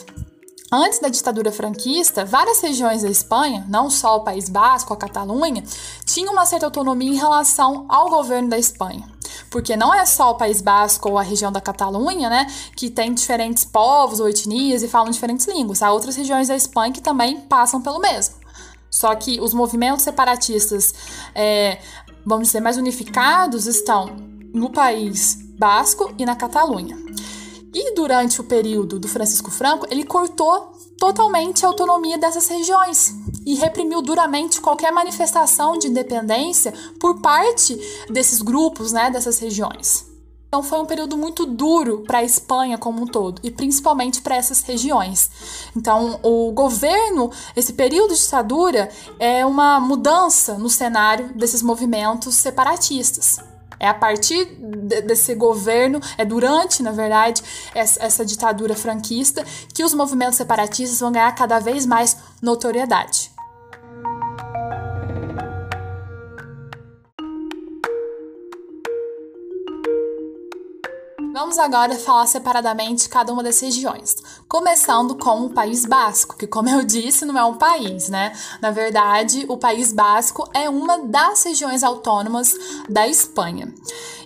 Antes 0.71 0.99
da 0.99 1.09
ditadura 1.09 1.51
franquista, 1.51 2.23
várias 2.23 2.61
regiões 2.61 3.01
da 3.01 3.09
Espanha, 3.09 3.65
não 3.67 3.89
só 3.89 4.17
o 4.17 4.23
País 4.23 4.47
Basco, 4.47 4.93
a 4.93 4.97
Catalunha, 4.97 5.63
tinham 6.05 6.31
uma 6.31 6.45
certa 6.45 6.67
autonomia 6.67 7.11
em 7.11 7.17
relação 7.17 7.85
ao 7.89 8.07
governo 8.07 8.49
da 8.49 8.57
Espanha. 8.57 9.09
Porque 9.49 9.75
não 9.75 9.91
é 9.91 10.05
só 10.05 10.29
o 10.29 10.35
País 10.35 10.61
Basco 10.61 11.09
ou 11.09 11.17
a 11.17 11.23
região 11.23 11.51
da 11.51 11.59
Catalunha, 11.59 12.29
né, 12.29 12.45
que 12.75 12.87
tem 12.87 13.11
diferentes 13.15 13.65
povos 13.65 14.19
ou 14.19 14.29
etnias 14.29 14.83
e 14.83 14.87
falam 14.87 15.09
diferentes 15.09 15.47
línguas. 15.47 15.81
Há 15.81 15.91
outras 15.91 16.15
regiões 16.15 16.49
da 16.49 16.55
Espanha 16.55 16.93
que 16.93 17.01
também 17.01 17.41
passam 17.41 17.81
pelo 17.81 17.99
mesmo. 17.99 18.35
Só 18.91 19.15
que 19.15 19.41
os 19.41 19.55
movimentos 19.55 20.03
separatistas, 20.03 20.93
é, 21.33 21.79
vamos 22.23 22.49
dizer, 22.49 22.59
mais 22.59 22.77
unificados 22.77 23.65
estão 23.65 24.15
no 24.53 24.69
País 24.69 25.35
Basco 25.57 26.13
e 26.15 26.25
na 26.25 26.35
Catalunha. 26.35 26.95
E 27.73 27.93
durante 27.93 28.41
o 28.41 28.43
período 28.43 28.99
do 28.99 29.07
Francisco 29.07 29.51
Franco, 29.51 29.85
ele 29.89 30.03
cortou 30.03 30.71
totalmente 30.97 31.65
a 31.65 31.69
autonomia 31.69 32.17
dessas 32.17 32.47
regiões 32.47 33.13
e 33.45 33.55
reprimiu 33.55 34.01
duramente 34.01 34.59
qualquer 34.59 34.91
manifestação 34.91 35.77
de 35.77 35.87
independência 35.87 36.73
por 36.99 37.21
parte 37.21 37.75
desses 38.09 38.41
grupos, 38.41 38.91
né, 38.91 39.09
dessas 39.09 39.39
regiões. 39.39 40.09
Então 40.49 40.63
foi 40.63 40.79
um 40.79 40.85
período 40.85 41.15
muito 41.15 41.45
duro 41.45 42.03
para 42.07 42.19
a 42.19 42.23
Espanha 42.23 42.75
como 42.75 43.03
um 43.03 43.05
todo 43.05 43.39
e 43.43 43.51
principalmente 43.51 44.19
para 44.19 44.35
essas 44.35 44.61
regiões. 44.61 45.29
Então 45.75 46.19
o 46.23 46.51
governo, 46.51 47.31
esse 47.55 47.73
período 47.73 48.15
de 48.15 48.19
ditadura 48.19 48.89
é 49.19 49.45
uma 49.45 49.79
mudança 49.79 50.57
no 50.57 50.69
cenário 50.69 51.31
desses 51.35 51.61
movimentos 51.61 52.33
separatistas. 52.33 53.37
É 53.79 53.87
a 53.87 53.93
partir 53.93 54.45
de, 54.45 55.01
desse 55.01 55.33
governo, 55.35 55.99
é 56.17 56.25
durante, 56.25 56.83
na 56.83 56.91
verdade, 56.91 57.41
essa, 57.73 58.03
essa 58.03 58.25
ditadura 58.25 58.75
franquista 58.75 59.45
que 59.73 59.83
os 59.83 59.93
movimentos 59.93 60.35
separatistas 60.35 60.99
vão 60.99 61.11
ganhar 61.11 61.33
cada 61.33 61.59
vez 61.59 61.85
mais 61.85 62.17
notoriedade. 62.41 63.28
Vamos 71.49 71.65
agora 71.65 71.95
falar 71.97 72.27
separadamente 72.27 73.09
cada 73.09 73.33
uma 73.33 73.41
das 73.41 73.59
regiões, 73.59 74.17
começando 74.47 75.15
com 75.15 75.47
o 75.47 75.49
País 75.49 75.83
Basco, 75.83 76.37
que, 76.37 76.45
como 76.45 76.69
eu 76.69 76.83
disse, 76.85 77.25
não 77.25 77.35
é 77.35 77.43
um 77.43 77.55
país, 77.55 78.07
né? 78.07 78.33
Na 78.61 78.69
verdade, 78.69 79.47
o 79.49 79.57
País 79.57 79.91
Basco 79.91 80.47
é 80.53 80.69
uma 80.69 80.99
das 80.99 81.43
regiões 81.43 81.83
autônomas 81.83 82.53
da 82.87 83.07
Espanha. 83.07 83.73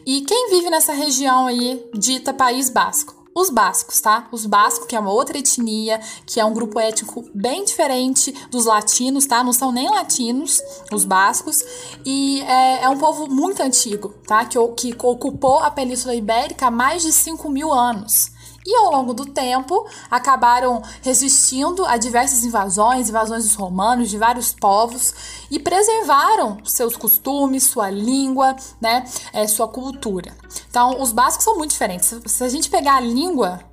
E 0.06 0.20
quem 0.26 0.50
vive 0.50 0.70
nessa 0.70 0.92
região 0.92 1.48
aí 1.48 1.90
dita 1.94 2.34
País 2.34 2.70
Basco? 2.70 3.23
Os 3.36 3.50
bascos, 3.50 4.00
tá? 4.00 4.28
Os 4.32 4.46
bascos, 4.46 4.88
que 4.88 4.96
é 4.96 5.00
uma 5.00 5.12
outra 5.12 5.38
etnia, 5.38 6.00
que 6.26 6.40
é 6.40 6.46
um 6.46 6.54
grupo 6.54 6.80
étnico 6.80 7.26
bem 7.34 7.66
diferente 7.66 8.32
dos 8.50 8.66
latinos, 8.66 9.26
tá? 9.26 9.44
Não 9.44 9.54
são 9.54 9.72
nem 9.72 9.90
latinos, 9.90 10.62
os 10.92 11.06
bascos, 11.06 11.60
e 12.06 12.42
é, 12.42 12.84
é 12.84 12.90
um 12.90 12.98
povo 12.98 13.28
muito 13.28 13.62
antigo, 13.62 14.10
tá? 14.28 14.46
Que, 14.46 14.58
que 14.76 14.96
ocupou 15.02 15.60
a 15.60 15.72
Península 15.72 16.16
Ibérica 16.16 16.68
há 16.68 16.72
mais 16.72 17.02
de 17.02 17.12
5 17.12 17.50
mil 17.50 17.72
anos 17.72 18.33
e 18.66 18.76
ao 18.76 18.92
longo 18.92 19.14
do 19.14 19.26
tempo 19.26 19.86
acabaram 20.10 20.82
resistindo 21.02 21.86
a 21.86 21.98
diversas 21.98 22.44
invasões, 22.44 23.10
invasões 23.10 23.44
dos 23.44 23.56
romanos, 23.56 24.10
de 24.10 24.18
vários 24.18 24.54
povos 24.54 25.14
e 25.50 25.60
preservaram 25.60 26.58
seus 26.64 26.96
costumes, 26.96 27.64
sua 27.64 27.90
língua, 27.90 28.56
né, 28.80 29.06
é, 29.32 29.48
sua 29.48 29.68
cultura. 29.68 30.36
Então, 30.70 31.02
os 31.02 31.12
bascos 31.12 31.44
são 31.44 31.58
muito 31.58 31.72
diferentes. 31.72 32.14
Se 32.26 32.44
a 32.44 32.50
gente 32.50 32.70
pegar 32.70 32.98
a 32.98 33.02
língua 33.02 33.73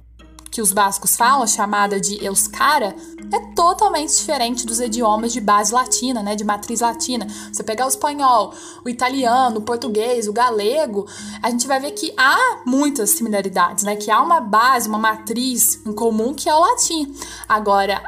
que 0.51 0.61
os 0.61 0.73
bascos 0.73 1.17
falam, 1.17 1.47
chamada 1.47 2.01
de 2.01 2.23
euskara, 2.25 2.95
é 3.33 3.55
totalmente 3.55 4.17
diferente 4.17 4.67
dos 4.67 4.81
idiomas 4.81 5.33
de 5.33 5.41
base 5.41 5.73
latina, 5.73 6.23
né, 6.23 6.35
de 6.35 6.45
matriz 6.45 6.81
latina. 6.81 7.27
Você 7.53 7.63
pegar 7.63 7.87
o 7.87 7.89
espanhol, 7.89 8.53
o 8.85 8.89
italiano, 8.89 9.59
o 9.59 9.63
português, 9.63 10.27
o 10.27 10.33
galego, 10.33 11.07
a 11.43 11.51
gente 11.51 11.67
vai 11.67 11.79
ver 11.79 11.93
que 11.93 12.13
há 12.17 12.63
muitas 12.67 13.11
similaridades, 13.11 13.85
né, 13.85 13.95
que 13.95 14.11
há 14.11 14.21
uma 14.21 14.41
base, 14.41 14.89
uma 14.89 14.99
matriz 14.99 15.81
em 15.87 15.93
comum 15.93 16.35
que 16.35 16.49
é 16.49 16.55
o 16.55 16.61
latim. 16.61 17.15
Agora, 17.49 18.03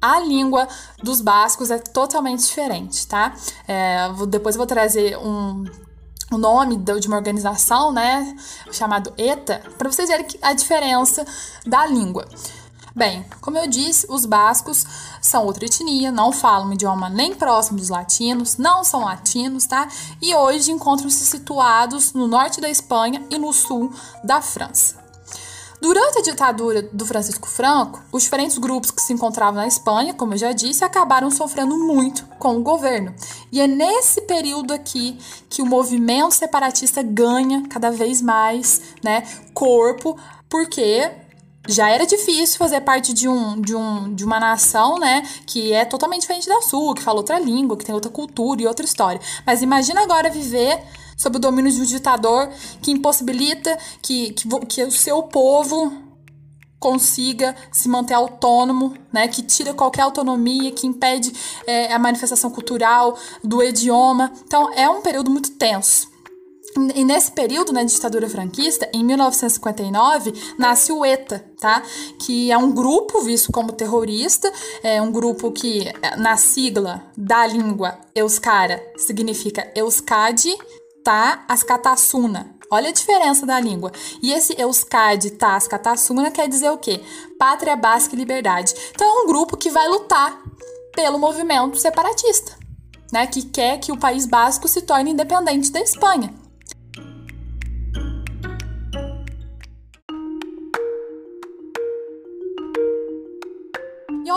a 0.00 0.20
língua 0.20 0.68
dos 1.02 1.20
bascos 1.20 1.72
é 1.72 1.78
totalmente 1.78 2.44
diferente, 2.44 3.04
tá? 3.08 3.34
É, 3.66 4.08
depois 4.28 4.54
eu 4.54 4.58
vou 4.58 4.66
trazer 4.66 5.18
um 5.18 5.64
o 6.30 6.38
nome 6.38 6.76
de 6.76 7.08
uma 7.08 7.16
organização, 7.16 7.92
né, 7.92 8.36
chamado 8.70 9.12
ETA, 9.16 9.62
para 9.76 9.90
vocês 9.90 10.08
verem 10.08 10.26
a 10.42 10.52
diferença 10.52 11.24
da 11.66 11.86
língua. 11.86 12.28
Bem, 12.94 13.24
como 13.40 13.56
eu 13.56 13.68
disse, 13.68 14.06
os 14.10 14.26
bascos 14.26 14.84
são 15.22 15.46
outra 15.46 15.64
etnia, 15.64 16.10
não 16.10 16.32
falam 16.32 16.72
idioma 16.72 17.08
nem 17.08 17.32
próximo 17.32 17.78
dos 17.78 17.88
latinos, 17.88 18.56
não 18.56 18.82
são 18.82 19.04
latinos, 19.04 19.66
tá? 19.66 19.86
E 20.20 20.34
hoje 20.34 20.72
encontram-se 20.72 21.24
situados 21.24 22.12
no 22.12 22.26
norte 22.26 22.60
da 22.60 22.68
Espanha 22.68 23.24
e 23.30 23.38
no 23.38 23.52
sul 23.52 23.92
da 24.24 24.42
França. 24.42 25.07
Durante 25.80 26.18
a 26.18 26.22
ditadura 26.22 26.82
do 26.82 27.06
Francisco 27.06 27.48
Franco, 27.48 28.02
os 28.10 28.24
diferentes 28.24 28.58
grupos 28.58 28.90
que 28.90 29.00
se 29.00 29.12
encontravam 29.12 29.60
na 29.60 29.66
Espanha, 29.66 30.12
como 30.12 30.34
eu 30.34 30.38
já 30.38 30.52
disse, 30.52 30.84
acabaram 30.84 31.30
sofrendo 31.30 31.76
muito 31.78 32.26
com 32.38 32.56
o 32.56 32.62
governo. 32.62 33.14
E 33.52 33.60
é 33.60 33.66
nesse 33.66 34.22
período 34.22 34.74
aqui 34.74 35.16
que 35.48 35.62
o 35.62 35.66
movimento 35.66 36.32
separatista 36.32 37.02
ganha 37.02 37.62
cada 37.68 37.90
vez 37.90 38.20
mais 38.20 38.80
né, 39.04 39.22
corpo, 39.54 40.18
porque 40.48 41.10
já 41.68 41.90
era 41.90 42.06
difícil 42.06 42.58
fazer 42.58 42.80
parte 42.80 43.12
de, 43.12 43.28
um, 43.28 43.60
de, 43.60 43.76
um, 43.76 44.12
de 44.14 44.24
uma 44.24 44.40
nação, 44.40 44.98
né, 44.98 45.22
que 45.46 45.72
é 45.72 45.84
totalmente 45.84 46.22
diferente 46.22 46.48
da 46.48 46.60
sua, 46.62 46.94
que 46.94 47.02
fala 47.02 47.18
outra 47.18 47.38
língua, 47.38 47.76
que 47.76 47.84
tem 47.84 47.94
outra 47.94 48.10
cultura 48.10 48.62
e 48.62 48.66
outra 48.66 48.84
história. 48.84 49.20
Mas 49.46 49.62
imagina 49.62 50.02
agora 50.02 50.28
viver 50.28 50.82
sob 51.18 51.36
o 51.36 51.40
domínio 51.40 51.70
de 51.72 51.82
um 51.82 51.84
ditador 51.84 52.48
que 52.80 52.92
impossibilita 52.92 53.76
que, 54.00 54.32
que, 54.32 54.48
que 54.66 54.84
o 54.84 54.90
seu 54.90 55.24
povo 55.24 56.08
consiga 56.78 57.56
se 57.72 57.88
manter 57.88 58.14
autônomo, 58.14 58.94
né, 59.12 59.26
que 59.26 59.42
tira 59.42 59.74
qualquer 59.74 60.02
autonomia, 60.02 60.70
que 60.70 60.86
impede 60.86 61.32
é, 61.66 61.92
a 61.92 61.98
manifestação 61.98 62.50
cultural 62.50 63.18
do 63.42 63.62
idioma. 63.62 64.32
Então, 64.44 64.72
é 64.72 64.88
um 64.88 65.02
período 65.02 65.30
muito 65.30 65.50
tenso. 65.52 66.08
E 66.94 67.04
nesse 67.04 67.32
período, 67.32 67.72
na 67.72 67.82
ditadura 67.82 68.28
franquista, 68.28 68.88
em 68.92 69.02
1959, 69.02 70.32
nasce 70.56 70.92
o 70.92 71.04
ETA, 71.04 71.44
tá? 71.58 71.82
Que 72.20 72.52
é 72.52 72.58
um 72.58 72.70
grupo 72.70 73.20
visto 73.22 73.50
como 73.50 73.72
terrorista, 73.72 74.52
é 74.82 75.02
um 75.02 75.10
grupo 75.10 75.50
que, 75.50 75.92
na 76.18 76.36
sigla 76.36 77.02
da 77.16 77.46
língua 77.46 77.98
euskara, 78.14 78.80
significa 78.96 79.68
Euskadi, 79.74 80.56
tá 81.08 81.42
Ascatasuna. 81.48 82.54
Olha 82.70 82.90
a 82.90 82.92
diferença 82.92 83.46
da 83.46 83.58
língua. 83.58 83.90
E 84.22 84.30
esse 84.30 84.54
Euskadi 84.60 85.30
Tas 85.30 85.66
Katasuna 85.66 86.30
quer 86.30 86.46
dizer 86.46 86.68
o 86.68 86.76
quê? 86.76 87.02
Pátria 87.38 87.74
Basca 87.74 88.14
e 88.14 88.18
Liberdade. 88.18 88.74
Então 88.90 89.06
é 89.06 89.22
um 89.22 89.26
grupo 89.26 89.56
que 89.56 89.70
vai 89.70 89.88
lutar 89.88 90.38
pelo 90.94 91.18
movimento 91.18 91.78
separatista, 91.78 92.52
né? 93.10 93.26
Que 93.26 93.42
quer 93.42 93.78
que 93.78 93.90
o 93.90 93.96
País 93.96 94.26
Basco 94.26 94.68
se 94.68 94.82
torne 94.82 95.12
independente 95.12 95.72
da 95.72 95.80
Espanha. 95.80 96.34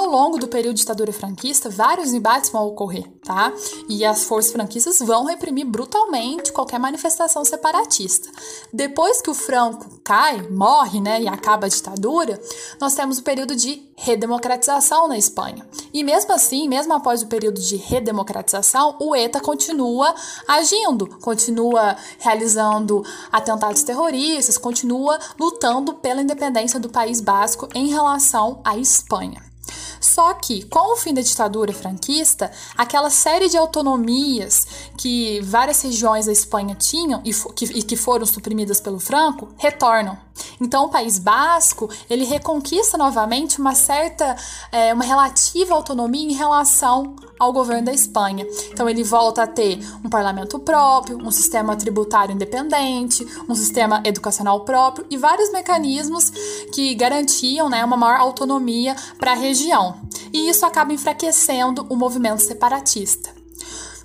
Ao 0.02 0.10
longo 0.10 0.40
do 0.40 0.48
período 0.48 0.76
de 0.76 0.82
ditadura 0.82 1.14
franquista, 1.14 1.70
vários 1.70 2.12
embates 2.12 2.50
vão 2.50 2.66
ocorrer, 2.68 3.08
tá? 3.24 3.54
E 3.88 4.04
as 4.04 4.24
forças 4.24 4.52
franquistas 4.52 5.00
vão 5.00 5.26
reprimir 5.26 5.66
brutalmente 5.66 6.52
qualquer 6.52 6.80
manifestação 6.80 7.46
separatista. 7.46 8.30
Depois 8.74 9.22
que 9.22 9.30
o 9.30 9.34
Franco 9.34 10.00
cai, 10.04 10.42
morre, 10.50 11.00
né, 11.00 11.22
e 11.22 11.28
acaba 11.28 11.68
a 11.68 11.70
ditadura, 11.70 12.42
nós 12.80 12.96
temos 12.96 13.20
o 13.20 13.24
período 13.24 13.56
de 13.56 13.92
redemocratização 13.96 15.08
na 15.08 15.18
Espanha. 15.18 15.68
E 15.94 16.04
mesmo 16.04 16.34
assim, 16.34 16.68
mesmo 16.68 16.94
após 16.94 17.22
o 17.22 17.28
período 17.28 17.62
de 17.62 17.76
redemocratização, 17.76 18.96
o 19.00 19.16
ETA 19.16 19.40
continua 19.40 20.16
agindo, 20.48 21.06
continua 21.20 21.96
realizando 22.18 23.04
atentados 23.32 23.84
terroristas, 23.84 24.58
continua 24.58 25.20
lutando 25.40 25.94
pela 25.94 26.22
independência 26.22 26.80
do 26.80 26.90
País 26.90 27.22
Basco 27.22 27.70
em 27.76 27.90
relação 27.90 28.60
à 28.66 28.76
Espanha. 28.78 29.51
Só 30.02 30.34
que, 30.34 30.64
com 30.64 30.94
o 30.94 30.98
fim 30.98 31.14
da 31.14 31.22
ditadura 31.22 31.72
franquista, 31.72 32.52
aquela 32.76 33.12
série 33.12 33.48
de 33.48 33.56
autonomias 33.56 34.66
que 34.98 35.40
várias 35.42 35.82
regiões 35.84 36.26
da 36.26 36.32
Espanha 36.32 36.76
tinham 36.76 37.22
e 37.24 37.32
que, 37.54 37.66
e 37.66 37.84
que 37.84 37.96
foram 37.96 38.26
suprimidas 38.26 38.82
pelo 38.82 39.00
Franco 39.00 39.50
retornam. 39.58 40.18
Então, 40.60 40.86
o 40.86 40.90
País 40.90 41.18
Basco 41.18 41.90
ele 42.10 42.24
reconquista 42.24 42.98
novamente 42.98 43.60
uma 43.60 43.76
certa, 43.76 44.36
é, 44.72 44.94
uma 44.94 45.04
relativa 45.04 45.74
autonomia 45.74 46.30
em 46.30 46.34
relação 46.34 47.16
ao 47.40 47.52
governo 47.52 47.86
da 47.86 47.94
Espanha. 47.94 48.46
Então, 48.72 48.90
ele 48.90 49.04
volta 49.04 49.44
a 49.44 49.48
ter 49.48 49.80
um 50.04 50.10
parlamento 50.10 50.60
próprio, 50.60 51.18
um 51.18 51.32
sistema 51.32 51.76
tributário 51.76 52.34
independente, 52.34 53.26
um 53.50 53.56
sistema 53.56 54.02
educacional 54.06 54.62
próprio 54.62 55.06
e 55.10 55.18
vários 55.18 55.52
mecanismos 55.52 56.30
que 56.74 56.94
garantiam 56.96 57.70
né, 57.70 57.84
uma 57.84 57.98
maior 57.98 58.20
autonomia 58.20 58.96
para 59.18 59.32
a 59.32 59.36
região. 59.36 60.00
E 60.32 60.50
isso 60.50 60.66
acaba 60.66 60.94
enfraquecendo 60.94 61.86
o 61.90 61.96
movimento 61.96 62.40
separatista. 62.40 63.42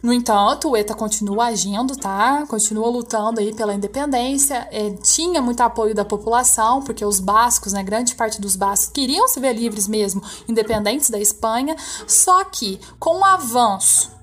No 0.02 0.12
entanto, 0.12 0.70
o 0.70 0.76
ETA 0.76 0.94
continua 0.94 1.46
agindo, 1.46 1.96
tá? 1.96 2.46
Continua 2.46 2.88
lutando 2.88 3.40
aí 3.40 3.54
pela 3.54 3.74
independência. 3.74 4.68
É, 4.70 4.90
tinha 5.02 5.40
muito 5.42 5.60
apoio 5.60 5.94
da 5.94 6.04
população, 6.04 6.82
porque 6.82 7.04
os 7.04 7.18
bascos, 7.18 7.72
né, 7.72 7.82
grande 7.82 8.14
parte 8.14 8.40
dos 8.40 8.56
bascos 8.56 8.90
queriam 8.92 9.26
se 9.28 9.40
ver 9.40 9.52
livres 9.54 9.88
mesmo, 9.88 10.22
independentes 10.48 11.10
da 11.10 11.18
Espanha. 11.18 11.76
Só 12.06 12.44
que 12.44 12.78
com 12.98 13.20
o 13.20 13.24
avanço 13.24 14.15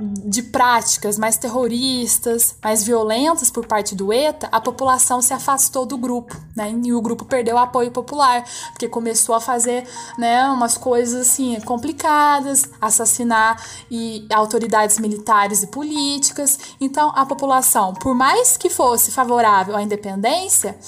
de 0.00 0.42
práticas 0.42 1.18
mais 1.18 1.36
terroristas, 1.36 2.56
mais 2.62 2.84
violentas 2.84 3.50
por 3.50 3.66
parte 3.66 3.94
do 3.94 4.12
ETA, 4.12 4.48
a 4.52 4.60
população 4.60 5.20
se 5.20 5.32
afastou 5.32 5.84
do 5.84 5.98
grupo, 5.98 6.36
né? 6.54 6.72
E 6.84 6.92
o 6.92 7.00
grupo 7.00 7.24
perdeu 7.24 7.56
o 7.56 7.58
apoio 7.58 7.90
popular, 7.90 8.44
porque 8.70 8.88
começou 8.88 9.34
a 9.34 9.40
fazer, 9.40 9.86
né, 10.16 10.46
umas 10.48 10.76
coisas 10.76 11.28
assim 11.28 11.60
complicadas, 11.60 12.68
assassinar 12.80 13.62
e 13.90 14.26
autoridades 14.32 14.98
militares 14.98 15.62
e 15.62 15.66
políticas. 15.66 16.58
Então, 16.80 17.12
a 17.14 17.26
população, 17.26 17.94
por 17.94 18.14
mais 18.14 18.56
que 18.56 18.70
fosse 18.70 19.10
favorável 19.10 19.76
à 19.76 19.82
independência, 19.82 20.78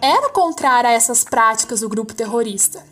era 0.00 0.30
contrária 0.30 0.90
a 0.90 0.92
essas 0.92 1.24
práticas 1.24 1.80
do 1.80 1.88
grupo 1.88 2.14
terrorista. 2.14 2.82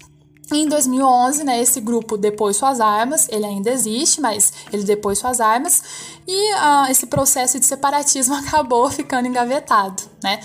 Em 0.52 0.68
2011, 0.68 1.44
né, 1.44 1.60
esse 1.60 1.80
grupo 1.80 2.16
depôs 2.16 2.56
suas 2.56 2.80
armas, 2.80 3.28
ele 3.28 3.46
ainda 3.46 3.70
existe, 3.70 4.20
mas 4.20 4.52
ele 4.72 4.82
depôs 4.82 5.18
suas 5.18 5.40
armas, 5.40 5.82
e 6.26 6.54
uh, 6.54 6.90
esse 6.90 7.06
processo 7.06 7.58
de 7.58 7.66
separatismo 7.66 8.34
acabou 8.46 8.90
ficando 8.90 9.28
engavetado, 9.28 10.02
né? 10.22 10.40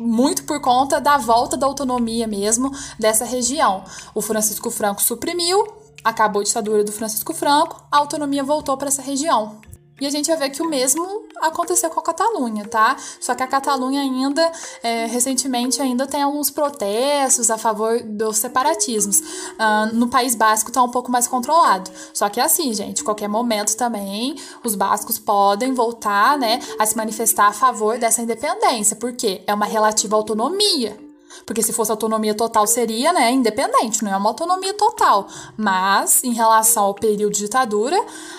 Muito 0.00 0.44
por 0.44 0.60
conta 0.60 1.00
da 1.00 1.18
volta 1.18 1.56
da 1.56 1.66
autonomia 1.66 2.26
mesmo 2.26 2.72
dessa 2.98 3.24
região. 3.24 3.84
O 4.14 4.22
Francisco 4.22 4.70
Franco 4.70 5.02
suprimiu, 5.02 5.66
acabou 6.02 6.40
a 6.40 6.44
ditadura 6.44 6.82
do 6.82 6.90
Francisco 6.90 7.34
Franco, 7.34 7.84
a 7.90 7.98
autonomia 7.98 8.42
voltou 8.42 8.76
para 8.78 8.88
essa 8.88 9.02
região. 9.02 9.60
E 10.00 10.06
a 10.06 10.10
gente 10.10 10.28
vai 10.28 10.36
ver 10.36 10.50
que 10.50 10.62
o 10.62 10.68
mesmo 10.68 11.24
aconteceu 11.40 11.90
com 11.90 12.00
a 12.00 12.02
Catalunha, 12.02 12.66
tá? 12.66 12.96
Só 13.20 13.34
que 13.34 13.42
a 13.42 13.46
Catalunha 13.46 14.00
ainda, 14.00 14.50
é, 14.82 15.06
recentemente, 15.06 15.80
ainda 15.80 16.06
tem 16.06 16.22
alguns 16.22 16.50
protestos 16.50 17.50
a 17.50 17.58
favor 17.58 18.00
dos 18.02 18.38
separatismos. 18.38 19.20
Uh, 19.20 19.94
no 19.94 20.08
País 20.08 20.34
Basco 20.34 20.70
tá 20.70 20.82
um 20.82 20.90
pouco 20.90 21.10
mais 21.10 21.26
controlado. 21.26 21.90
Só 22.14 22.28
que 22.28 22.40
é 22.40 22.42
assim, 22.42 22.72
gente, 22.72 23.04
qualquer 23.04 23.28
momento 23.28 23.76
também 23.76 24.36
os 24.64 24.74
bascos 24.74 25.18
podem 25.18 25.72
voltar, 25.74 26.38
né, 26.38 26.60
a 26.78 26.86
se 26.86 26.96
manifestar 26.96 27.48
a 27.48 27.52
favor 27.52 27.98
dessa 27.98 28.22
independência, 28.22 28.96
porque 28.96 29.42
é 29.46 29.54
uma 29.54 29.66
relativa 29.66 30.16
autonomia. 30.16 30.98
Porque 31.46 31.62
se 31.62 31.72
fosse 31.72 31.90
autonomia 31.90 32.34
total 32.34 32.66
seria, 32.66 33.12
né, 33.12 33.30
independente, 33.30 34.02
não 34.02 34.12
é 34.12 34.16
uma 34.16 34.30
autonomia 34.30 34.74
total. 34.74 35.28
Mas, 35.56 36.24
em 36.24 36.32
relação 36.32 36.84
ao 36.84 36.94
período 36.94 37.32
de 37.34 37.40
ditadura, 37.40 37.96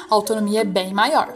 a 0.09 0.13
autonomia 0.13 0.61
é 0.61 0.65
bem 0.65 0.93
maior. 0.93 1.33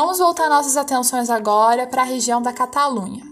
Vamos 0.00 0.18
voltar 0.18 0.48
nossas 0.48 0.78
atenções 0.78 1.28
agora 1.28 1.86
para 1.86 2.00
a 2.00 2.06
região 2.06 2.40
da 2.40 2.54
Catalunha. 2.54 3.22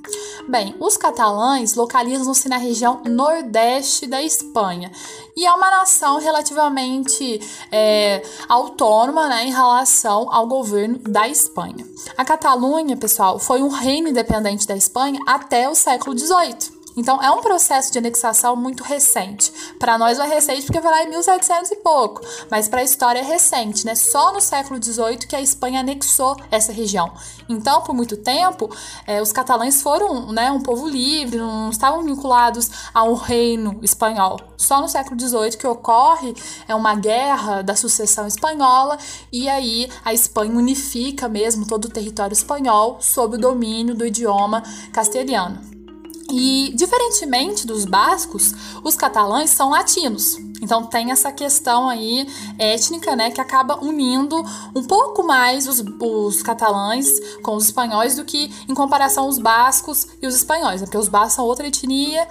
Bem, 0.46 0.76
os 0.78 0.98
catalães 0.98 1.74
localizam-se 1.74 2.46
na 2.46 2.58
região 2.58 3.00
nordeste 3.06 4.06
da 4.06 4.22
Espanha 4.22 4.92
e 5.34 5.46
é 5.46 5.50
uma 5.50 5.70
nação 5.70 6.18
relativamente 6.18 7.40
é, 7.72 8.22
autônoma 8.46 9.30
né, 9.30 9.46
em 9.46 9.50
relação 9.50 10.30
ao 10.30 10.46
governo 10.46 10.98
da 10.98 11.26
Espanha. 11.26 11.86
A 12.18 12.22
Catalunha, 12.22 12.98
pessoal, 12.98 13.38
foi 13.38 13.62
um 13.62 13.68
reino 13.68 14.08
independente 14.08 14.66
da 14.66 14.76
Espanha 14.76 15.18
até 15.26 15.70
o 15.70 15.74
século 15.74 16.18
XVIII. 16.18 16.77
Então, 16.98 17.22
é 17.22 17.30
um 17.30 17.40
processo 17.40 17.92
de 17.92 17.98
anexação 17.98 18.56
muito 18.56 18.82
recente. 18.82 19.52
Para 19.78 19.96
nós 19.96 20.18
é 20.18 20.26
recente 20.26 20.66
porque 20.66 20.80
vai 20.80 20.90
lá 20.90 21.04
em 21.04 21.10
1700 21.10 21.70
e 21.70 21.76
pouco, 21.76 22.20
mas 22.50 22.66
para 22.66 22.80
a 22.80 22.82
história 22.82 23.20
é 23.20 23.22
recente, 23.22 23.86
né? 23.86 23.94
Só 23.94 24.32
no 24.32 24.40
século 24.40 24.82
XVIII 24.82 25.18
que 25.18 25.36
a 25.36 25.40
Espanha 25.40 25.78
anexou 25.78 26.36
essa 26.50 26.72
região. 26.72 27.12
Então, 27.48 27.82
por 27.82 27.94
muito 27.94 28.16
tempo, 28.16 28.68
é, 29.06 29.22
os 29.22 29.30
catalães 29.30 29.80
foram 29.80 30.32
né, 30.32 30.50
um 30.50 30.60
povo 30.60 30.88
livre, 30.88 31.38
não 31.38 31.70
estavam 31.70 32.02
vinculados 32.02 32.68
a 32.92 33.04
um 33.04 33.14
reino 33.14 33.78
espanhol. 33.80 34.40
Só 34.56 34.80
no 34.80 34.88
século 34.88 35.18
XVIII 35.20 35.56
que 35.56 35.68
ocorre 35.68 36.34
é 36.66 36.74
uma 36.74 36.96
guerra 36.96 37.62
da 37.62 37.76
sucessão 37.76 38.26
espanhola 38.26 38.98
e 39.32 39.48
aí 39.48 39.88
a 40.04 40.12
Espanha 40.12 40.58
unifica 40.58 41.28
mesmo 41.28 41.64
todo 41.64 41.84
o 41.84 41.90
território 41.90 42.32
espanhol 42.32 42.98
sob 43.00 43.36
o 43.36 43.40
domínio 43.40 43.94
do 43.94 44.04
idioma 44.04 44.64
castelhano. 44.92 45.77
E, 46.30 46.72
diferentemente 46.74 47.66
dos 47.66 47.84
bascos, 47.84 48.52
os 48.84 48.94
catalães 48.94 49.50
são 49.50 49.70
latinos. 49.70 50.36
Então 50.60 50.84
tem 50.84 51.10
essa 51.10 51.32
questão 51.32 51.88
aí 51.88 52.26
étnica, 52.58 53.14
né, 53.14 53.30
que 53.30 53.40
acaba 53.40 53.82
unindo 53.82 54.36
um 54.74 54.82
pouco 54.82 55.22
mais 55.22 55.66
os, 55.68 55.82
os 56.00 56.42
catalães 56.42 57.08
com 57.42 57.54
os 57.54 57.66
espanhóis 57.66 58.16
do 58.16 58.24
que 58.24 58.50
em 58.68 58.74
comparação 58.74 59.28
os 59.28 59.38
bascos 59.38 60.06
e 60.20 60.26
os 60.26 60.34
espanhóis, 60.34 60.80
né, 60.80 60.86
porque 60.86 60.98
os 60.98 61.08
bascos 61.08 61.34
são 61.34 61.44
outra 61.44 61.66
etnia 61.66 62.26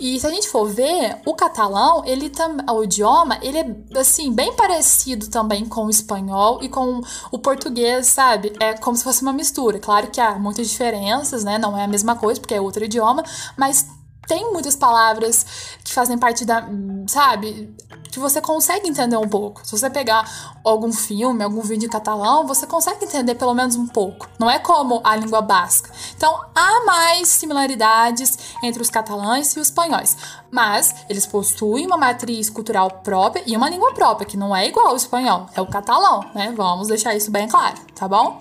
e 0.00 0.18
se 0.18 0.26
a 0.26 0.30
gente 0.30 0.48
for 0.48 0.68
ver, 0.68 1.18
o 1.26 1.34
catalão, 1.34 2.04
ele 2.04 2.30
o 2.70 2.84
idioma, 2.84 3.38
ele 3.42 3.58
é 3.58 3.98
assim 3.98 4.32
bem 4.32 4.54
parecido 4.54 5.28
também 5.28 5.64
com 5.64 5.86
o 5.86 5.90
espanhol 5.90 6.60
e 6.62 6.68
com 6.68 7.00
o 7.30 7.38
português, 7.38 8.06
sabe? 8.06 8.52
É 8.60 8.74
como 8.74 8.96
se 8.96 9.04
fosse 9.04 9.22
uma 9.22 9.32
mistura. 9.32 9.78
Claro 9.78 10.08
que 10.08 10.20
há 10.20 10.38
muitas 10.38 10.68
diferenças, 10.68 11.44
né? 11.44 11.58
Não 11.58 11.76
é 11.76 11.84
a 11.84 11.88
mesma 11.88 12.16
coisa 12.16 12.40
porque 12.40 12.54
é 12.54 12.60
outro 12.60 12.84
idioma, 12.84 13.24
mas 13.56 13.86
tem 14.28 14.52
muitas 14.52 14.76
palavras 14.76 15.46
que 15.82 15.92
fazem 15.92 16.18
parte 16.18 16.44
da, 16.44 16.68
sabe, 17.08 17.74
que 18.12 18.20
você 18.20 18.40
consegue 18.40 18.86
entender 18.86 19.16
um 19.16 19.28
pouco. 19.28 19.66
Se 19.66 19.72
você 19.72 19.88
pegar 19.88 20.58
algum 20.62 20.92
filme, 20.92 21.42
algum 21.42 21.62
vídeo 21.62 21.86
em 21.86 21.90
catalão, 21.90 22.46
você 22.46 22.66
consegue 22.66 23.06
entender 23.06 23.34
pelo 23.36 23.54
menos 23.54 23.74
um 23.74 23.86
pouco. 23.86 24.28
Não 24.38 24.50
é 24.50 24.58
como 24.58 25.00
a 25.02 25.16
língua 25.16 25.40
basca. 25.40 25.90
Então, 26.14 26.38
há 26.54 26.84
mais 26.84 27.28
similaridades 27.28 28.36
entre 28.62 28.82
os 28.82 28.90
catalães 28.90 29.56
e 29.56 29.60
os 29.60 29.68
espanhóis, 29.68 30.16
mas 30.50 30.94
eles 31.08 31.24
possuem 31.24 31.86
uma 31.86 31.96
matriz 31.96 32.50
cultural 32.50 32.90
própria 33.02 33.42
e 33.46 33.56
uma 33.56 33.70
língua 33.70 33.94
própria, 33.94 34.26
que 34.26 34.36
não 34.36 34.54
é 34.54 34.68
igual 34.68 34.88
ao 34.88 34.96
espanhol, 34.96 35.46
é 35.54 35.60
o 35.60 35.66
catalão, 35.66 36.24
né? 36.34 36.52
Vamos 36.54 36.88
deixar 36.88 37.14
isso 37.14 37.30
bem 37.30 37.48
claro, 37.48 37.78
tá 37.94 38.06
bom? 38.06 38.40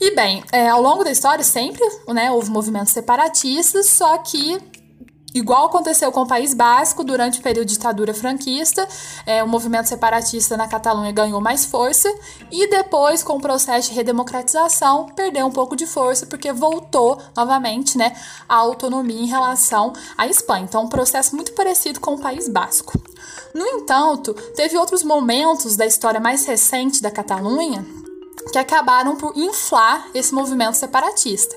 E 0.00 0.14
bem, 0.14 0.42
é, 0.52 0.68
ao 0.68 0.82
longo 0.82 1.04
da 1.04 1.10
história 1.10 1.44
sempre 1.44 1.82
né, 2.08 2.30
houve 2.30 2.50
movimentos 2.50 2.92
separatistas, 2.92 3.86
só 3.86 4.18
que 4.18 4.60
Igual 5.34 5.66
aconteceu 5.66 6.12
com 6.12 6.22
o 6.22 6.26
País 6.28 6.54
Basco 6.54 7.02
durante 7.02 7.40
o 7.40 7.42
período 7.42 7.66
de 7.66 7.74
ditadura 7.74 8.14
franquista, 8.14 8.88
é, 9.26 9.42
o 9.42 9.48
movimento 9.48 9.88
separatista 9.88 10.56
na 10.56 10.68
Catalunha 10.68 11.10
ganhou 11.10 11.40
mais 11.40 11.64
força 11.64 12.08
e 12.52 12.68
depois, 12.68 13.24
com 13.24 13.36
o 13.36 13.40
processo 13.40 13.88
de 13.88 13.96
redemocratização, 13.96 15.06
perdeu 15.06 15.44
um 15.44 15.50
pouco 15.50 15.74
de 15.74 15.86
força 15.86 16.24
porque 16.24 16.52
voltou 16.52 17.20
novamente 17.36 17.98
né, 17.98 18.16
à 18.48 18.54
autonomia 18.54 19.20
em 19.20 19.26
relação 19.26 19.92
à 20.16 20.28
Espanha. 20.28 20.66
Então, 20.68 20.84
um 20.84 20.88
processo 20.88 21.34
muito 21.34 21.52
parecido 21.52 21.98
com 21.98 22.14
o 22.14 22.20
País 22.20 22.48
Basco. 22.48 22.92
No 23.52 23.66
entanto, 23.66 24.34
teve 24.54 24.76
outros 24.76 25.02
momentos 25.02 25.74
da 25.74 25.84
história 25.84 26.20
mais 26.20 26.46
recente 26.46 27.02
da 27.02 27.10
Catalunha 27.10 27.84
que 28.52 28.58
acabaram 28.58 29.16
por 29.16 29.36
inflar 29.36 30.08
esse 30.14 30.34
movimento 30.34 30.74
separatista. 30.74 31.56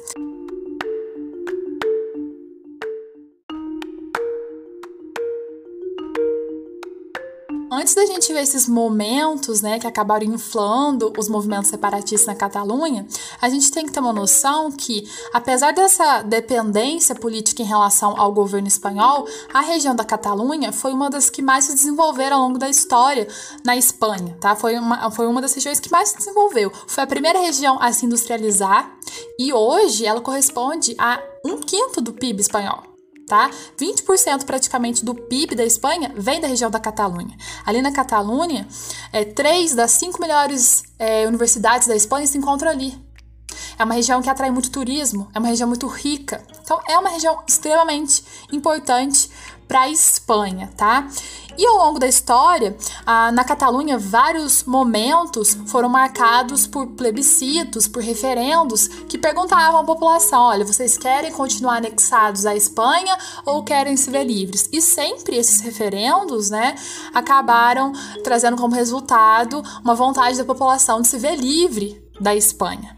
Antes 7.87 7.95
da 7.95 8.05
gente 8.05 8.33
ver 8.33 8.41
esses 8.41 8.67
momentos, 8.67 9.61
né, 9.61 9.79
que 9.79 9.87
acabaram 9.87 10.25
inflando 10.25 11.13
os 11.17 11.29
movimentos 11.29 11.69
separatistas 11.69 12.27
na 12.27 12.35
Catalunha, 12.35 13.07
a 13.41 13.47
gente 13.47 13.71
tem 13.71 13.85
que 13.85 13.93
ter 13.93 14.01
uma 14.01 14.11
noção 14.11 14.69
que, 14.69 15.09
apesar 15.33 15.71
dessa 15.71 16.21
dependência 16.21 17.15
política 17.15 17.61
em 17.61 17.65
relação 17.65 18.19
ao 18.19 18.33
governo 18.33 18.67
espanhol, 18.67 19.25
a 19.53 19.61
região 19.61 19.95
da 19.95 20.03
Catalunha 20.03 20.73
foi 20.73 20.91
uma 20.91 21.09
das 21.09 21.29
que 21.29 21.41
mais 21.41 21.63
se 21.63 21.75
desenvolveram 21.75 22.35
ao 22.35 22.43
longo 22.43 22.59
da 22.59 22.67
história 22.67 23.25
na 23.63 23.77
Espanha, 23.77 24.35
tá? 24.41 24.53
Foi 24.53 24.77
uma, 24.77 25.09
foi 25.09 25.25
uma 25.25 25.41
das 25.41 25.53
regiões 25.53 25.79
que 25.79 25.89
mais 25.89 26.09
se 26.09 26.17
desenvolveu. 26.17 26.69
Foi 26.87 27.05
a 27.05 27.07
primeira 27.07 27.39
região 27.39 27.81
a 27.81 27.93
se 27.93 28.05
industrializar 28.05 28.97
e 29.39 29.53
hoje 29.53 30.05
ela 30.05 30.19
corresponde 30.19 30.93
a 30.99 31.23
um 31.45 31.57
quinto 31.57 32.01
do 32.01 32.11
PIB 32.11 32.41
espanhol 32.41 32.96
tá? 33.27 33.51
20% 33.77 34.45
praticamente 34.45 35.03
do 35.03 35.13
PIB 35.13 35.53
da 35.53 35.65
Espanha 35.65 36.11
vem 36.15 36.39
da 36.39 36.47
região 36.47 36.71
da 36.71 36.79
Catalunha. 36.79 37.37
Ali 37.65 37.81
na 37.81 37.91
Catalunha, 37.91 38.67
é, 39.11 39.25
três 39.25 39.75
das 39.75 39.91
cinco 39.91 40.19
melhores 40.21 40.83
é, 40.97 41.27
universidades 41.27 41.87
da 41.87 41.95
Espanha 41.95 42.25
se 42.25 42.37
encontram 42.37 42.71
ali. 42.71 43.06
É 43.77 43.83
uma 43.83 43.93
região 43.93 44.21
que 44.21 44.29
atrai 44.29 44.49
muito 44.49 44.71
turismo, 44.71 45.29
é 45.33 45.39
uma 45.39 45.49
região 45.49 45.67
muito 45.67 45.87
rica. 45.87 46.43
Então, 46.63 46.79
é 46.87 46.97
uma 46.97 47.09
região 47.09 47.41
extremamente 47.47 48.23
importante 48.51 49.29
para 49.67 49.81
a 49.81 49.89
Espanha, 49.89 50.69
tá? 50.77 51.07
E 51.57 51.65
ao 51.65 51.75
longo 51.77 51.99
da 51.99 52.07
história, 52.07 52.77
na 53.33 53.43
Catalunha, 53.43 53.97
vários 53.97 54.63
momentos 54.63 55.57
foram 55.67 55.89
marcados 55.89 56.65
por 56.65 56.87
plebiscitos, 56.87 57.87
por 57.87 58.01
referendos 58.01 58.87
que 58.87 59.17
perguntavam 59.17 59.81
à 59.81 59.83
população: 59.83 60.41
olha, 60.43 60.65
vocês 60.65 60.97
querem 60.97 61.31
continuar 61.31 61.77
anexados 61.77 62.45
à 62.45 62.55
Espanha 62.55 63.17
ou 63.45 63.63
querem 63.63 63.97
se 63.97 64.09
ver 64.09 64.23
livres? 64.23 64.69
E 64.71 64.81
sempre 64.81 65.35
esses 65.35 65.59
referendos, 65.59 66.49
né, 66.49 66.75
acabaram 67.13 67.91
trazendo 68.23 68.55
como 68.55 68.73
resultado 68.73 69.61
uma 69.83 69.95
vontade 69.95 70.37
da 70.37 70.45
população 70.45 71.01
de 71.01 71.07
se 71.07 71.17
ver 71.17 71.35
livre 71.35 72.01
da 72.21 72.35
Espanha. 72.35 72.96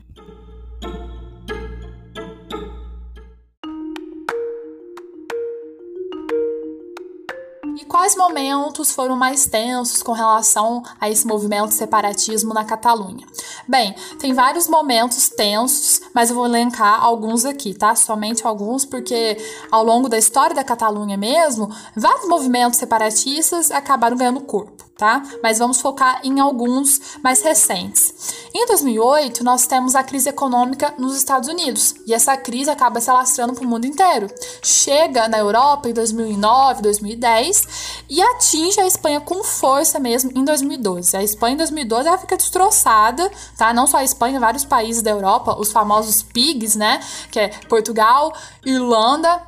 Quais 7.99 8.15
momentos 8.15 8.93
foram 8.93 9.17
mais 9.17 9.45
tensos 9.45 10.01
com 10.01 10.13
relação 10.13 10.81
a 11.01 11.09
esse 11.09 11.27
movimento 11.27 11.73
separatismo 11.73 12.53
na 12.53 12.63
Catalunha? 12.63 13.27
Bem, 13.67 13.93
tem 14.17 14.33
vários 14.33 14.69
momentos 14.69 15.27
tensos, 15.27 15.99
mas 16.15 16.29
eu 16.29 16.35
vou 16.37 16.45
elencar 16.45 17.03
alguns 17.03 17.43
aqui, 17.43 17.73
tá? 17.73 17.93
Somente 17.97 18.47
alguns, 18.47 18.85
porque 18.85 19.35
ao 19.69 19.83
longo 19.83 20.07
da 20.07 20.17
história 20.17 20.55
da 20.55 20.63
Catalunha 20.63 21.17
mesmo, 21.17 21.69
vários 21.93 22.25
movimentos 22.29 22.79
separatistas 22.79 23.69
acabaram 23.69 24.15
ganhando 24.15 24.39
corpo, 24.39 24.78
tá? 24.99 25.23
Mas 25.41 25.59
vamos 25.59 25.79
focar 25.79 26.19
em 26.25 26.41
alguns 26.41 27.17
mais 27.23 27.41
recentes. 27.41 28.13
Em 28.53 28.67
2008, 28.67 29.45
nós 29.45 29.65
temos 29.65 29.95
a 29.95 30.03
crise 30.03 30.27
econômica 30.27 30.93
nos 30.97 31.15
Estados 31.15 31.47
Unidos 31.47 31.95
e 32.05 32.13
essa 32.13 32.35
crise 32.35 32.69
acaba 32.69 32.99
se 32.99 33.09
alastrando 33.09 33.53
para 33.53 33.63
o 33.63 33.67
mundo 33.67 33.85
inteiro. 33.85 34.27
Chega 34.61 35.29
na 35.29 35.39
Europa 35.39 35.87
em 35.87 35.93
2009, 35.93 36.81
2010 36.81 38.03
e 38.09 38.21
atinge 38.21 38.81
a 38.81 38.85
Espanha 38.85 39.21
com 39.21 39.41
força 39.41 39.99
mesmo 39.99 40.31
em 40.35 40.43
2012. 40.43 41.15
A 41.15 41.23
Espanha 41.23 41.53
em 41.53 41.57
2012 41.57 42.07
ela 42.07 42.17
fica 42.17 42.35
destroçada, 42.35 43.31
tá? 43.57 43.73
Não 43.73 43.87
só 43.87 43.97
a 43.97 44.03
Espanha, 44.03 44.37
vários 44.37 44.65
países 44.65 45.01
da 45.01 45.11
Europa, 45.11 45.55
os 45.57 45.71
famosos 45.71 46.21
PIGs, 46.21 46.75
né? 46.75 46.99
Que 47.31 47.39
é 47.39 47.47
Portugal, 47.69 48.33
Irlanda, 48.65 49.41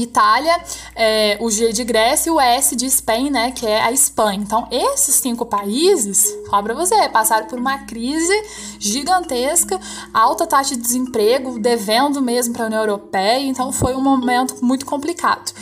Itália, 0.00 0.60
é, 0.94 1.36
o 1.40 1.50
G 1.50 1.72
de 1.72 1.84
Grécia 1.84 2.30
e 2.30 2.32
o 2.32 2.40
S 2.40 2.74
de 2.76 2.88
Spain, 2.90 3.30
né, 3.30 3.50
que 3.50 3.66
é 3.66 3.80
a 3.82 3.92
Espanha. 3.92 4.40
Então, 4.40 4.66
esses 4.70 5.16
cinco 5.16 5.46
países, 5.46 6.34
fala 6.50 6.62
pra 6.62 6.74
você, 6.74 7.08
passaram 7.08 7.46
por 7.46 7.58
uma 7.58 7.78
crise 7.78 8.34
gigantesca, 8.78 9.80
alta 10.12 10.46
taxa 10.46 10.74
de 10.74 10.82
desemprego, 10.82 11.58
devendo 11.58 12.20
mesmo 12.20 12.54
para 12.54 12.64
a 12.64 12.66
União 12.66 12.80
Europeia, 12.80 13.46
então 13.46 13.72
foi 13.72 13.94
um 13.94 14.02
momento 14.02 14.64
muito 14.64 14.86
complicado. 14.86 15.52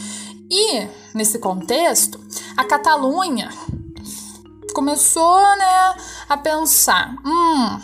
E, 0.51 0.87
nesse 1.15 1.39
contexto, 1.39 2.21
a 2.57 2.65
Catalunha 2.65 3.51
começou, 4.75 5.41
né, 5.57 5.95
a 6.29 6.37
pensar, 6.37 7.15
hum, 7.25 7.81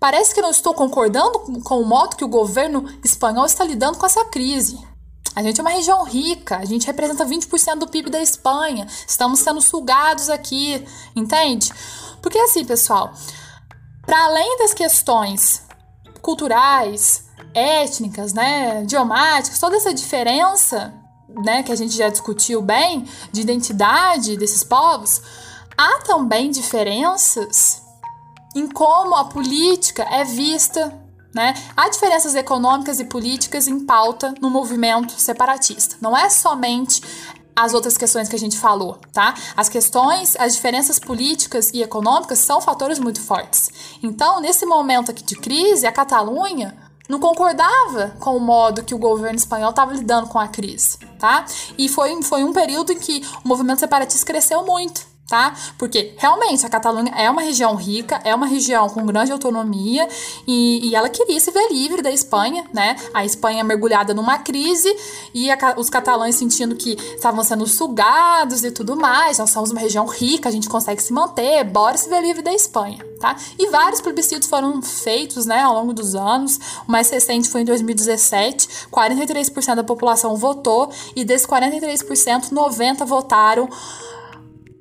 parece 0.00 0.34
que 0.34 0.42
não 0.42 0.50
estou 0.50 0.74
concordando 0.74 1.38
com 1.62 1.80
o 1.80 1.86
modo 1.86 2.16
que 2.16 2.24
o 2.24 2.28
governo 2.28 2.88
espanhol 3.04 3.46
está 3.46 3.64
lidando 3.64 3.98
com 3.98 4.06
essa 4.06 4.24
crise. 4.24 4.91
A 5.34 5.42
gente 5.42 5.58
é 5.58 5.62
uma 5.62 5.70
região 5.70 6.04
rica, 6.04 6.58
a 6.58 6.64
gente 6.64 6.86
representa 6.86 7.24
20% 7.24 7.76
do 7.76 7.88
PIB 7.88 8.10
da 8.10 8.20
Espanha. 8.20 8.86
Estamos 9.06 9.40
sendo 9.40 9.60
sugados 9.60 10.28
aqui, 10.28 10.86
entende? 11.16 11.72
Porque 12.20 12.38
assim, 12.38 12.64
pessoal, 12.64 13.12
para 14.04 14.24
além 14.24 14.58
das 14.58 14.74
questões 14.74 15.62
culturais, 16.20 17.24
étnicas, 17.54 18.32
né, 18.32 18.82
idiomáticas, 18.82 19.58
toda 19.58 19.76
essa 19.76 19.92
diferença, 19.92 20.92
né, 21.44 21.62
que 21.62 21.72
a 21.72 21.76
gente 21.76 21.96
já 21.96 22.08
discutiu 22.08 22.60
bem, 22.60 23.08
de 23.32 23.40
identidade 23.40 24.36
desses 24.36 24.62
povos, 24.62 25.22
há 25.76 26.00
também 26.00 26.50
diferenças 26.50 27.82
em 28.54 28.68
como 28.68 29.14
a 29.14 29.24
política 29.24 30.02
é 30.02 30.24
vista 30.24 31.01
né? 31.34 31.54
Há 31.76 31.88
diferenças 31.88 32.34
econômicas 32.34 33.00
e 33.00 33.04
políticas 33.04 33.66
em 33.66 33.80
pauta 33.80 34.34
no 34.40 34.50
movimento 34.50 35.12
separatista. 35.18 35.96
Não 36.00 36.16
é 36.16 36.28
somente 36.28 37.02
as 37.54 37.74
outras 37.74 37.96
questões 37.96 38.28
que 38.28 38.36
a 38.36 38.38
gente 38.38 38.58
falou, 38.58 38.98
tá? 39.12 39.34
As 39.56 39.68
questões, 39.68 40.36
as 40.36 40.54
diferenças 40.54 40.98
políticas 40.98 41.70
e 41.72 41.82
econômicas 41.82 42.38
são 42.38 42.60
fatores 42.60 42.98
muito 42.98 43.20
fortes. 43.20 43.70
Então, 44.02 44.40
nesse 44.40 44.64
momento 44.64 45.10
aqui 45.10 45.22
de 45.22 45.36
crise, 45.36 45.86
a 45.86 45.92
Catalunha 45.92 46.76
não 47.08 47.20
concordava 47.20 48.14
com 48.18 48.36
o 48.36 48.40
modo 48.40 48.84
que 48.84 48.94
o 48.94 48.98
governo 48.98 49.36
espanhol 49.36 49.70
estava 49.70 49.92
lidando 49.92 50.28
com 50.28 50.38
a 50.38 50.48
crise, 50.48 50.98
tá? 51.18 51.44
E 51.76 51.88
foi, 51.88 52.22
foi 52.22 52.42
um 52.42 52.52
período 52.52 52.92
em 52.92 52.98
que 52.98 53.22
o 53.44 53.48
movimento 53.48 53.80
separatista 53.80 54.24
cresceu 54.24 54.64
muito 54.64 55.11
tá? 55.28 55.54
Porque 55.78 56.12
realmente 56.18 56.66
a 56.66 56.68
Catalunha 56.68 57.10
é 57.16 57.30
uma 57.30 57.40
região 57.40 57.74
rica, 57.74 58.20
é 58.22 58.34
uma 58.34 58.46
região 58.46 58.86
com 58.90 59.06
grande 59.06 59.32
autonomia 59.32 60.06
e, 60.46 60.88
e 60.88 60.94
ela 60.94 61.08
queria 61.08 61.40
se 61.40 61.50
ver 61.50 61.68
livre 61.70 62.02
da 62.02 62.10
Espanha, 62.10 62.66
né? 62.72 62.96
A 63.14 63.24
Espanha 63.24 63.64
mergulhada 63.64 64.12
numa 64.12 64.38
crise 64.38 64.94
e 65.32 65.50
a, 65.50 65.56
os 65.78 65.88
catalães 65.88 66.34
sentindo 66.34 66.76
que 66.76 66.92
estavam 67.14 67.42
sendo 67.42 67.66
sugados 67.66 68.62
e 68.62 68.70
tudo 68.70 68.94
mais. 68.94 69.38
Nós 69.38 69.48
somos 69.48 69.70
uma 69.70 69.80
região 69.80 70.04
rica, 70.06 70.50
a 70.50 70.52
gente 70.52 70.68
consegue 70.68 71.02
se 71.02 71.14
manter, 71.14 71.64
bora 71.64 71.96
se 71.96 72.10
ver 72.10 72.20
livre 72.20 72.42
da 72.42 72.52
Espanha, 72.52 73.02
tá? 73.18 73.34
E 73.58 73.70
vários 73.70 74.02
plebiscitos 74.02 74.48
foram 74.48 74.82
feitos, 74.82 75.46
né, 75.46 75.62
ao 75.62 75.72
longo 75.72 75.94
dos 75.94 76.14
anos. 76.14 76.60
O 76.86 76.92
mais 76.92 77.08
recente 77.08 77.48
foi 77.48 77.62
em 77.62 77.64
2017, 77.64 78.68
43% 78.92 79.76
da 79.76 79.84
população 79.84 80.36
votou 80.36 80.90
e 81.16 81.24
desses 81.24 81.46
43%, 81.46 82.50
90 82.50 83.04
votaram 83.06 83.68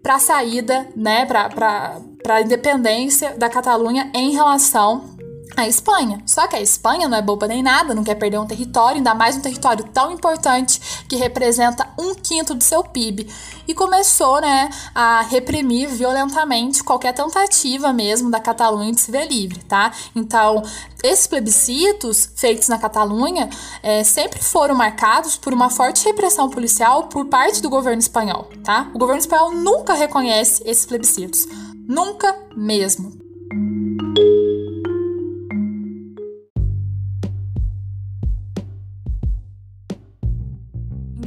para 0.02 0.16
a 0.16 0.20
saída, 0.20 0.88
né, 0.96 1.26
para 1.26 2.00
a 2.30 2.42
independência 2.42 3.38
da 3.38 3.50
Catalunha 3.50 4.12
em 4.14 4.32
relação 4.32 5.16
à 5.56 5.68
Espanha. 5.68 6.22
Só 6.26 6.48
que 6.48 6.56
a 6.56 6.62
Espanha 6.62 7.08
não 7.08 7.18
é 7.18 7.22
boba 7.22 7.48
nem 7.48 7.62
nada, 7.62 7.94
não 7.94 8.04
quer 8.04 8.16
perder 8.16 8.40
um 8.40 8.46
território, 8.46 8.98
ainda 8.98 9.14
mais 9.14 9.36
um 9.36 9.42
território 9.42 9.84
tão 9.86 10.12
importante 10.12 11.06
que 11.08 11.16
representa 11.16 11.88
um 12.00 12.14
quinto 12.14 12.54
do 12.54 12.64
seu 12.64 12.84
PIB. 12.84 13.28
E 13.68 13.74
começou 13.74 14.42
né, 14.42 14.70
a 14.94 15.22
reprimir 15.22 15.90
violentamente 15.90 16.84
qualquer 16.84 17.14
tentativa 17.14 17.94
mesmo 17.94 18.30
da 18.30 18.40
Catalunha 18.40 18.92
de 18.92 19.02
se 19.02 19.12
ver 19.12 19.28
livre, 19.28 19.60
tá? 19.64 19.92
Então, 20.16 20.64
esses 21.04 21.28
plebiscitos 21.28 22.30
feitos 22.36 22.68
na 22.68 22.78
Catalunha 22.78 23.50
é, 23.82 24.04
sempre 24.04 24.44
foram 24.44 24.76
marcados 24.76 25.38
por 25.38 25.54
uma 25.54 25.70
forte 25.70 26.06
repressão 26.06 26.50
policial 26.50 27.08
por 27.08 27.26
parte 27.26 27.62
do 27.62 27.70
governo 27.70 28.00
espanhol, 28.00 28.50
tá? 28.64 28.90
O 28.94 29.00
governo 29.00 29.22
espanhol 29.22 29.52
nunca 29.52 29.94
reconhece 29.94 30.62
esses 30.66 30.86
plebiscitos. 30.86 31.48
Nunca 31.88 32.36
mesmo. 32.56 33.12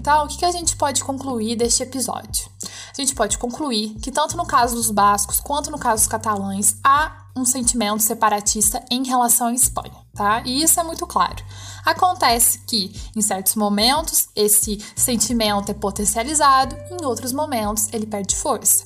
Então, 0.05 0.27
o 0.27 0.29
que 0.29 0.45
a 0.45 0.53
gente 0.53 0.77
pode 0.77 1.03
concluir 1.03 1.57
deste 1.57 1.83
episódio? 1.83 2.47
A 2.63 3.01
gente 3.01 3.15
pode 3.15 3.39
concluir 3.39 3.95
que, 4.03 4.13
tanto 4.13 4.37
no 4.37 4.45
caso 4.45 4.75
dos 4.75 4.91
bascos 4.91 5.41
quanto 5.41 5.71
no 5.71 5.79
caso 5.79 6.03
dos 6.03 6.07
catalães, 6.07 6.77
há 6.85 7.25
um 7.35 7.43
sentimento 7.43 8.03
separatista 8.03 8.85
em 8.91 9.03
relação 9.07 9.47
à 9.47 9.55
Espanha, 9.55 9.97
tá? 10.15 10.43
E 10.45 10.63
isso 10.63 10.79
é 10.79 10.83
muito 10.83 11.07
claro. 11.07 11.43
Acontece 11.87 12.59
que, 12.67 12.95
em 13.17 13.23
certos 13.23 13.55
momentos, 13.55 14.29
esse 14.37 14.79
sentimento 14.95 15.71
é 15.71 15.75
potencializado, 15.75 16.77
em 16.91 17.03
outros 17.03 17.33
momentos, 17.33 17.89
ele 17.91 18.05
perde 18.05 18.37
força. 18.37 18.85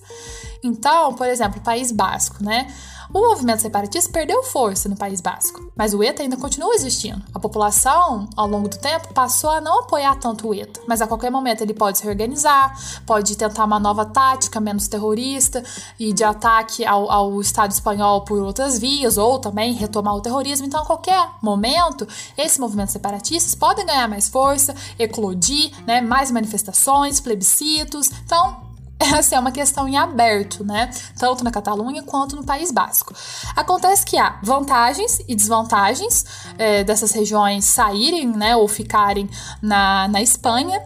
Então, 0.63 1.15
por 1.15 1.27
exemplo, 1.27 1.59
o 1.59 1.65
País 1.65 1.91
Basco, 1.91 2.45
né? 2.45 2.73
O 3.13 3.21
movimento 3.21 3.63
separatista 3.63 4.13
perdeu 4.13 4.43
força 4.43 4.87
no 4.87 4.97
País 4.97 5.23
Basco, 5.23 5.73
mas 5.75 5.95
o 5.95 6.03
ETA 6.03 6.23
ainda 6.23 6.37
continua 6.37 6.75
existindo. 6.75 7.23
A 7.35 7.41
população, 7.41 8.29
ao 8.37 8.47
longo 8.47 8.69
do 8.69 8.77
tempo, 8.77 9.15
passou 9.15 9.49
a 9.49 9.63
não 9.63 9.81
apoiar 9.81 10.15
tanto 10.17 10.49
o 10.49 10.55
ETA, 10.55 10.81
mas 10.87 11.01
a 11.01 11.07
qualquer 11.07 11.31
momento 11.31 11.63
ele 11.63 11.73
pode 11.73 11.99
se 11.99 12.07
organizar, 12.07 12.79
pode 13.07 13.35
tentar 13.35 13.65
uma 13.65 13.81
nova 13.81 14.05
tática 14.05 14.61
menos 14.61 14.89
terrorista 14.89 15.65
e 15.99 16.13
de 16.13 16.23
ataque 16.23 16.85
ao, 16.85 17.11
ao 17.11 17.41
Estado 17.41 17.71
espanhol 17.71 18.23
por 18.23 18.43
outras 18.43 18.79
vias, 18.79 19.17
ou 19.17 19.39
também 19.39 19.73
retomar 19.73 20.15
o 20.15 20.21
terrorismo. 20.21 20.67
Então, 20.67 20.83
a 20.83 20.87
qualquer 20.87 21.31
momento, 21.41 22.07
esses 22.37 22.59
movimentos 22.59 22.93
separatistas 22.93 23.55
podem 23.55 23.87
ganhar 23.87 24.07
mais 24.07 24.29
força, 24.29 24.75
eclodir, 24.99 25.73
né, 25.87 26.03
mais 26.03 26.31
manifestações, 26.31 27.21
plebiscitos. 27.21 28.11
Então, 28.25 28.68
essa 28.99 29.37
é 29.37 29.39
uma 29.39 29.53
questão 29.53 29.87
em 29.89 29.97
aberto, 29.97 30.65
né? 30.65 30.91
Tanto 31.19 31.45
na 31.45 31.51
Catalunha 31.51 32.03
quanto 32.03 32.35
no 32.35 32.45
País 32.45 32.73
Basco. 32.73 33.15
Acontece 33.55 34.05
que 34.05 34.19
há 34.19 34.39
vantagens 34.43 35.21
e 35.29 35.35
desvantagens 35.35 36.25
é, 36.59 36.83
dessas 36.83 37.13
regiões 37.13 37.65
saírem, 37.65 38.29
né, 38.29 38.57
ou 38.57 38.67
ficarem 38.67 39.31
na, 39.63 40.09
na 40.09 40.21
Espanha. 40.21 40.83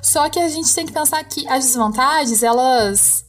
Só 0.00 0.28
que 0.28 0.38
a 0.38 0.48
gente 0.48 0.72
tem 0.72 0.86
que 0.86 0.92
pensar 0.92 1.22
que 1.24 1.46
as 1.48 1.64
desvantagens, 1.64 2.42
elas 2.42 3.24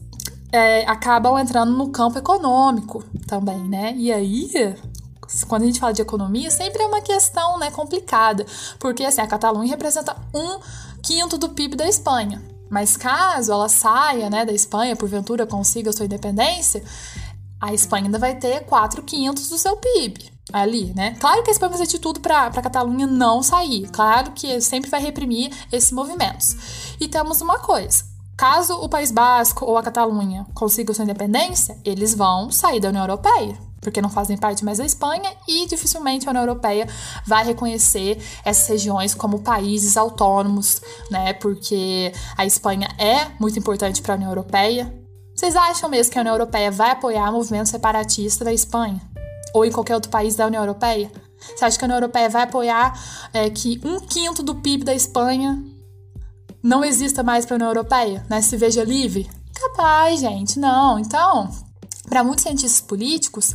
é, 0.52 0.86
acabam 0.86 1.40
entrando 1.40 1.72
no 1.72 1.90
campo 1.90 2.20
econômico 2.20 3.04
também, 3.26 3.60
né? 3.68 3.94
E 3.98 4.14
aí, 4.14 4.76
quando 5.48 5.64
a 5.64 5.66
gente 5.66 5.80
fala 5.80 5.94
de 5.94 6.02
economia, 6.02 6.52
sempre 6.52 6.84
é 6.84 6.86
uma 6.86 7.02
questão 7.02 7.58
né, 7.58 7.72
complicada, 7.72 8.46
porque 8.80 9.04
assim, 9.04 9.22
a 9.22 9.28
Catalunha 9.28 9.72
representa 9.72 10.16
um 10.34 10.60
quinto 11.02 11.38
do 11.38 11.50
PIB 11.50 11.76
da 11.76 11.88
Espanha. 11.88 12.57
Mas 12.70 12.98
caso 12.98 13.52
ela 13.52 13.70
saia 13.70 14.30
né, 14.30 14.46
da 14.46 14.54
Espanha, 14.54 14.96
porventura 14.96 15.46
consiga 15.46 15.94
sua 15.94 16.06
independência, 16.06 16.84
a 17.60 17.74
Espanha 17.74 18.06
ainda 18.06 18.20
vai 18.20 18.36
ter 18.36 18.66
4 18.66 19.02
quintos 19.04 19.50
do 19.50 19.58
seu 19.58 19.78
PIB 19.78 20.32
ali, 20.54 20.94
né? 20.96 21.16
Claro 21.20 21.44
que 21.44 21.50
a 21.50 21.54
Espanha 21.54 21.70
vai 21.70 21.80
fazer 21.80 21.92
de 21.92 22.00
tudo 22.00 22.20
para 22.20 22.48
a 22.48 22.62
Catalunha 22.62 23.08
não 23.08 23.44
sair. 23.44 23.90
Claro 23.90 24.32
que 24.32 24.62
sempre 24.62 24.90
vai 24.90 25.02
reprimir 25.02 25.52
esses 25.72 25.92
movimentos. 25.92 26.96
E 27.00 27.08
temos 27.08 27.42
uma 27.42 27.60
coisa. 27.60 28.06
Caso 28.38 28.76
o 28.76 28.88
País 28.88 29.12
Basco 29.12 29.66
ou 29.66 29.78
a 29.78 29.84
Catalunha 29.84 30.46
consigam 30.54 30.94
sua 30.94 31.04
independência, 31.04 31.78
eles 31.84 32.14
vão 32.14 32.52
sair 32.52 32.80
da 32.80 32.90
União 32.90 33.04
Europeia 33.04 33.67
porque 33.82 34.02
não 34.02 34.10
fazem 34.10 34.38
parte 34.38 34.66
mais 34.66 34.78
da 34.78 34.86
Espanha 34.86 35.32
e 35.48 35.66
dificilmente 35.68 36.28
a 36.28 36.32
União 36.32 36.44
Europeia 36.44 36.88
vai 37.26 37.46
reconhecer 37.46 38.22
essas 38.44 38.68
regiões 38.68 39.14
como 39.14 39.40
países 39.40 39.98
autônomos, 39.98 40.82
né? 41.10 41.34
Porque 41.34 42.12
a 42.36 42.46
Espanha 42.46 42.88
é 42.98 43.28
muito 43.40 43.58
importante 43.58 44.02
para 44.02 44.14
a 44.14 44.18
União 44.18 44.32
Europeia. 44.32 44.94
Vocês 45.36 45.56
acham 45.56 45.90
mesmo 45.90 46.12
que 46.12 46.18
a 46.18 46.22
União 46.22 46.34
Europeia 46.34 46.72
vai 46.72 46.92
apoiar 46.92 47.30
o 47.30 47.34
movimento 47.34 47.70
separatista 47.70 48.44
da 48.44 48.52
Espanha 48.52 49.02
ou 49.54 49.64
em 49.64 49.72
qualquer 49.72 49.96
outro 49.96 50.10
país 50.10 50.36
da 50.36 50.48
União 50.48 50.64
Europeia? 50.64 51.12
Você 51.56 51.64
acha 51.64 51.78
que 51.78 51.86
a 51.86 51.88
União 51.88 51.98
Europeia 51.98 52.30
vai 52.30 52.44
apoiar 52.44 53.00
é, 53.32 53.50
que 53.50 53.80
um 53.86 54.00
quinto 54.00 54.42
do 54.42 54.56
PIB 54.56 54.84
da 54.84 54.96
Espanha 54.96 55.64
não 56.64 56.84
exista 56.84 57.22
mais 57.22 57.46
para 57.46 57.56
a 57.56 57.58
União 57.58 57.70
Europeia, 57.70 58.26
né? 58.30 58.42
Se 58.42 58.58
veja 58.58 58.84
livre? 58.84 59.30
Capaz, 59.54 60.20
gente, 60.20 60.60
não. 60.60 61.00
Então, 61.00 61.50
para 62.10 62.24
muitos 62.24 62.44
cientistas 62.44 62.82
políticos, 62.82 63.54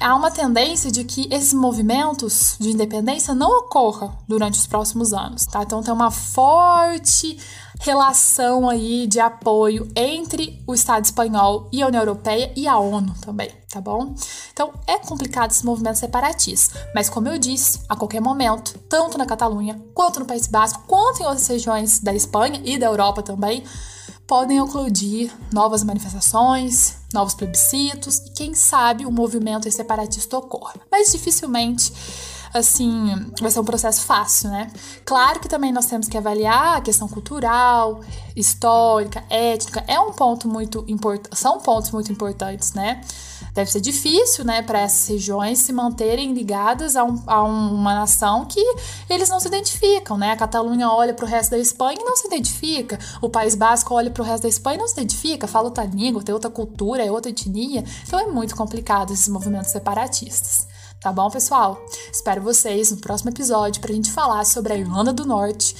há 0.00 0.14
uma 0.14 0.30
tendência 0.30 0.90
de 0.90 1.04
que 1.04 1.28
esses 1.32 1.52
movimentos 1.52 2.56
de 2.58 2.70
independência 2.70 3.34
não 3.34 3.60
ocorram 3.60 4.16
durante 4.28 4.58
os 4.58 4.66
próximos 4.66 5.12
anos, 5.12 5.44
tá? 5.46 5.62
Então 5.62 5.82
tem 5.82 5.92
uma 5.92 6.10
forte 6.10 7.38
relação 7.80 8.68
aí 8.68 9.06
de 9.06 9.20
apoio 9.20 9.90
entre 9.94 10.62
o 10.66 10.74
Estado 10.74 11.04
espanhol 11.04 11.68
e 11.70 11.82
a 11.82 11.86
União 11.86 12.00
Europeia 12.00 12.50
e 12.56 12.66
a 12.66 12.78
ONU 12.78 13.14
também, 13.20 13.50
tá 13.70 13.80
bom? 13.80 14.14
Então 14.52 14.72
é 14.86 14.98
complicado 14.98 15.50
esse 15.50 15.64
movimento 15.64 15.96
separatista, 15.96 16.90
mas 16.94 17.10
como 17.10 17.28
eu 17.28 17.38
disse, 17.38 17.80
a 17.88 17.96
qualquer 17.96 18.20
momento, 18.20 18.78
tanto 18.88 19.18
na 19.18 19.26
Catalunha, 19.26 19.80
quanto 19.94 20.20
no 20.20 20.26
País 20.26 20.46
Basco, 20.46 20.84
quanto 20.86 21.22
em 21.22 21.26
outras 21.26 21.46
regiões 21.46 22.00
da 22.00 22.14
Espanha 22.14 22.60
e 22.64 22.78
da 22.78 22.86
Europa 22.86 23.22
também, 23.22 23.62
podem 24.26 24.58
eclodir 24.58 25.32
novas 25.52 25.84
manifestações, 25.84 26.96
novos 27.12 27.34
plebiscitos 27.34 28.18
e 28.18 28.30
quem 28.30 28.54
sabe 28.54 29.06
o 29.06 29.10
movimento 29.10 29.70
separatista 29.70 30.36
ocorra. 30.36 30.74
Mas 30.90 31.12
dificilmente 31.12 31.92
assim, 32.52 33.30
vai 33.40 33.50
ser 33.50 33.60
um 33.60 33.64
processo 33.64 34.02
fácil, 34.02 34.50
né? 34.50 34.70
Claro 35.04 35.40
que 35.40 35.48
também 35.48 35.72
nós 35.72 35.86
temos 35.86 36.08
que 36.08 36.16
avaliar 36.16 36.78
a 36.78 36.80
questão 36.80 37.06
cultural, 37.08 38.00
histórica, 38.34 39.22
étnica, 39.28 39.84
é 39.86 40.00
um 40.00 40.12
ponto 40.12 40.48
muito 40.48 40.84
importante, 40.88 41.36
são 41.38 41.60
pontos 41.60 41.90
muito 41.90 42.10
importantes, 42.10 42.72
né? 42.72 43.00
Deve 43.56 43.72
ser 43.72 43.80
difícil, 43.80 44.44
né, 44.44 44.60
para 44.60 44.80
essas 44.80 45.08
regiões 45.08 45.60
se 45.60 45.72
manterem 45.72 46.34
ligadas 46.34 46.94
a, 46.94 47.02
um, 47.02 47.22
a 47.26 47.42
uma 47.42 47.94
nação 47.94 48.44
que 48.44 48.60
eles 49.08 49.30
não 49.30 49.40
se 49.40 49.48
identificam, 49.48 50.18
né? 50.18 50.32
A 50.32 50.36
Catalunha 50.36 50.90
olha 50.90 51.14
para 51.14 51.24
o 51.24 51.28
resto 51.28 51.52
da 51.52 51.58
Espanha 51.58 51.96
e 51.98 52.04
não 52.04 52.14
se 52.14 52.26
identifica. 52.26 52.98
O 53.22 53.30
País 53.30 53.54
Basco 53.54 53.94
olha 53.94 54.10
para 54.10 54.22
o 54.22 54.26
resto 54.26 54.42
da 54.42 54.50
Espanha 54.50 54.76
e 54.76 54.80
não 54.80 54.86
se 54.86 54.92
identifica, 54.92 55.48
fala 55.48 55.68
outra 55.68 55.86
língua, 55.86 56.22
tem 56.22 56.34
outra 56.34 56.50
cultura, 56.50 57.02
é 57.02 57.10
outra 57.10 57.30
etnia. 57.30 57.82
Então 58.06 58.20
é 58.20 58.26
muito 58.26 58.54
complicado 58.54 59.14
esses 59.14 59.28
movimentos 59.28 59.70
separatistas. 59.70 60.68
Tá 61.00 61.10
bom, 61.10 61.30
pessoal? 61.30 61.82
Espero 62.12 62.42
vocês 62.42 62.90
no 62.90 62.98
próximo 62.98 63.30
episódio 63.30 63.80
para 63.80 63.90
a 63.90 63.94
gente 63.94 64.12
falar 64.12 64.44
sobre 64.44 64.74
a 64.74 64.76
Irlanda 64.76 65.14
do 65.14 65.24
Norte, 65.24 65.74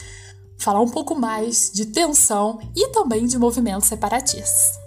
falar 0.57 0.81
um 0.81 0.89
pouco 0.89 1.15
mais 1.15 1.71
de 1.75 1.85
tensão 1.85 2.59
e 2.75 2.89
também 2.89 3.27
de 3.27 3.39
movimentos 3.39 3.87
separatistas. 3.87 4.86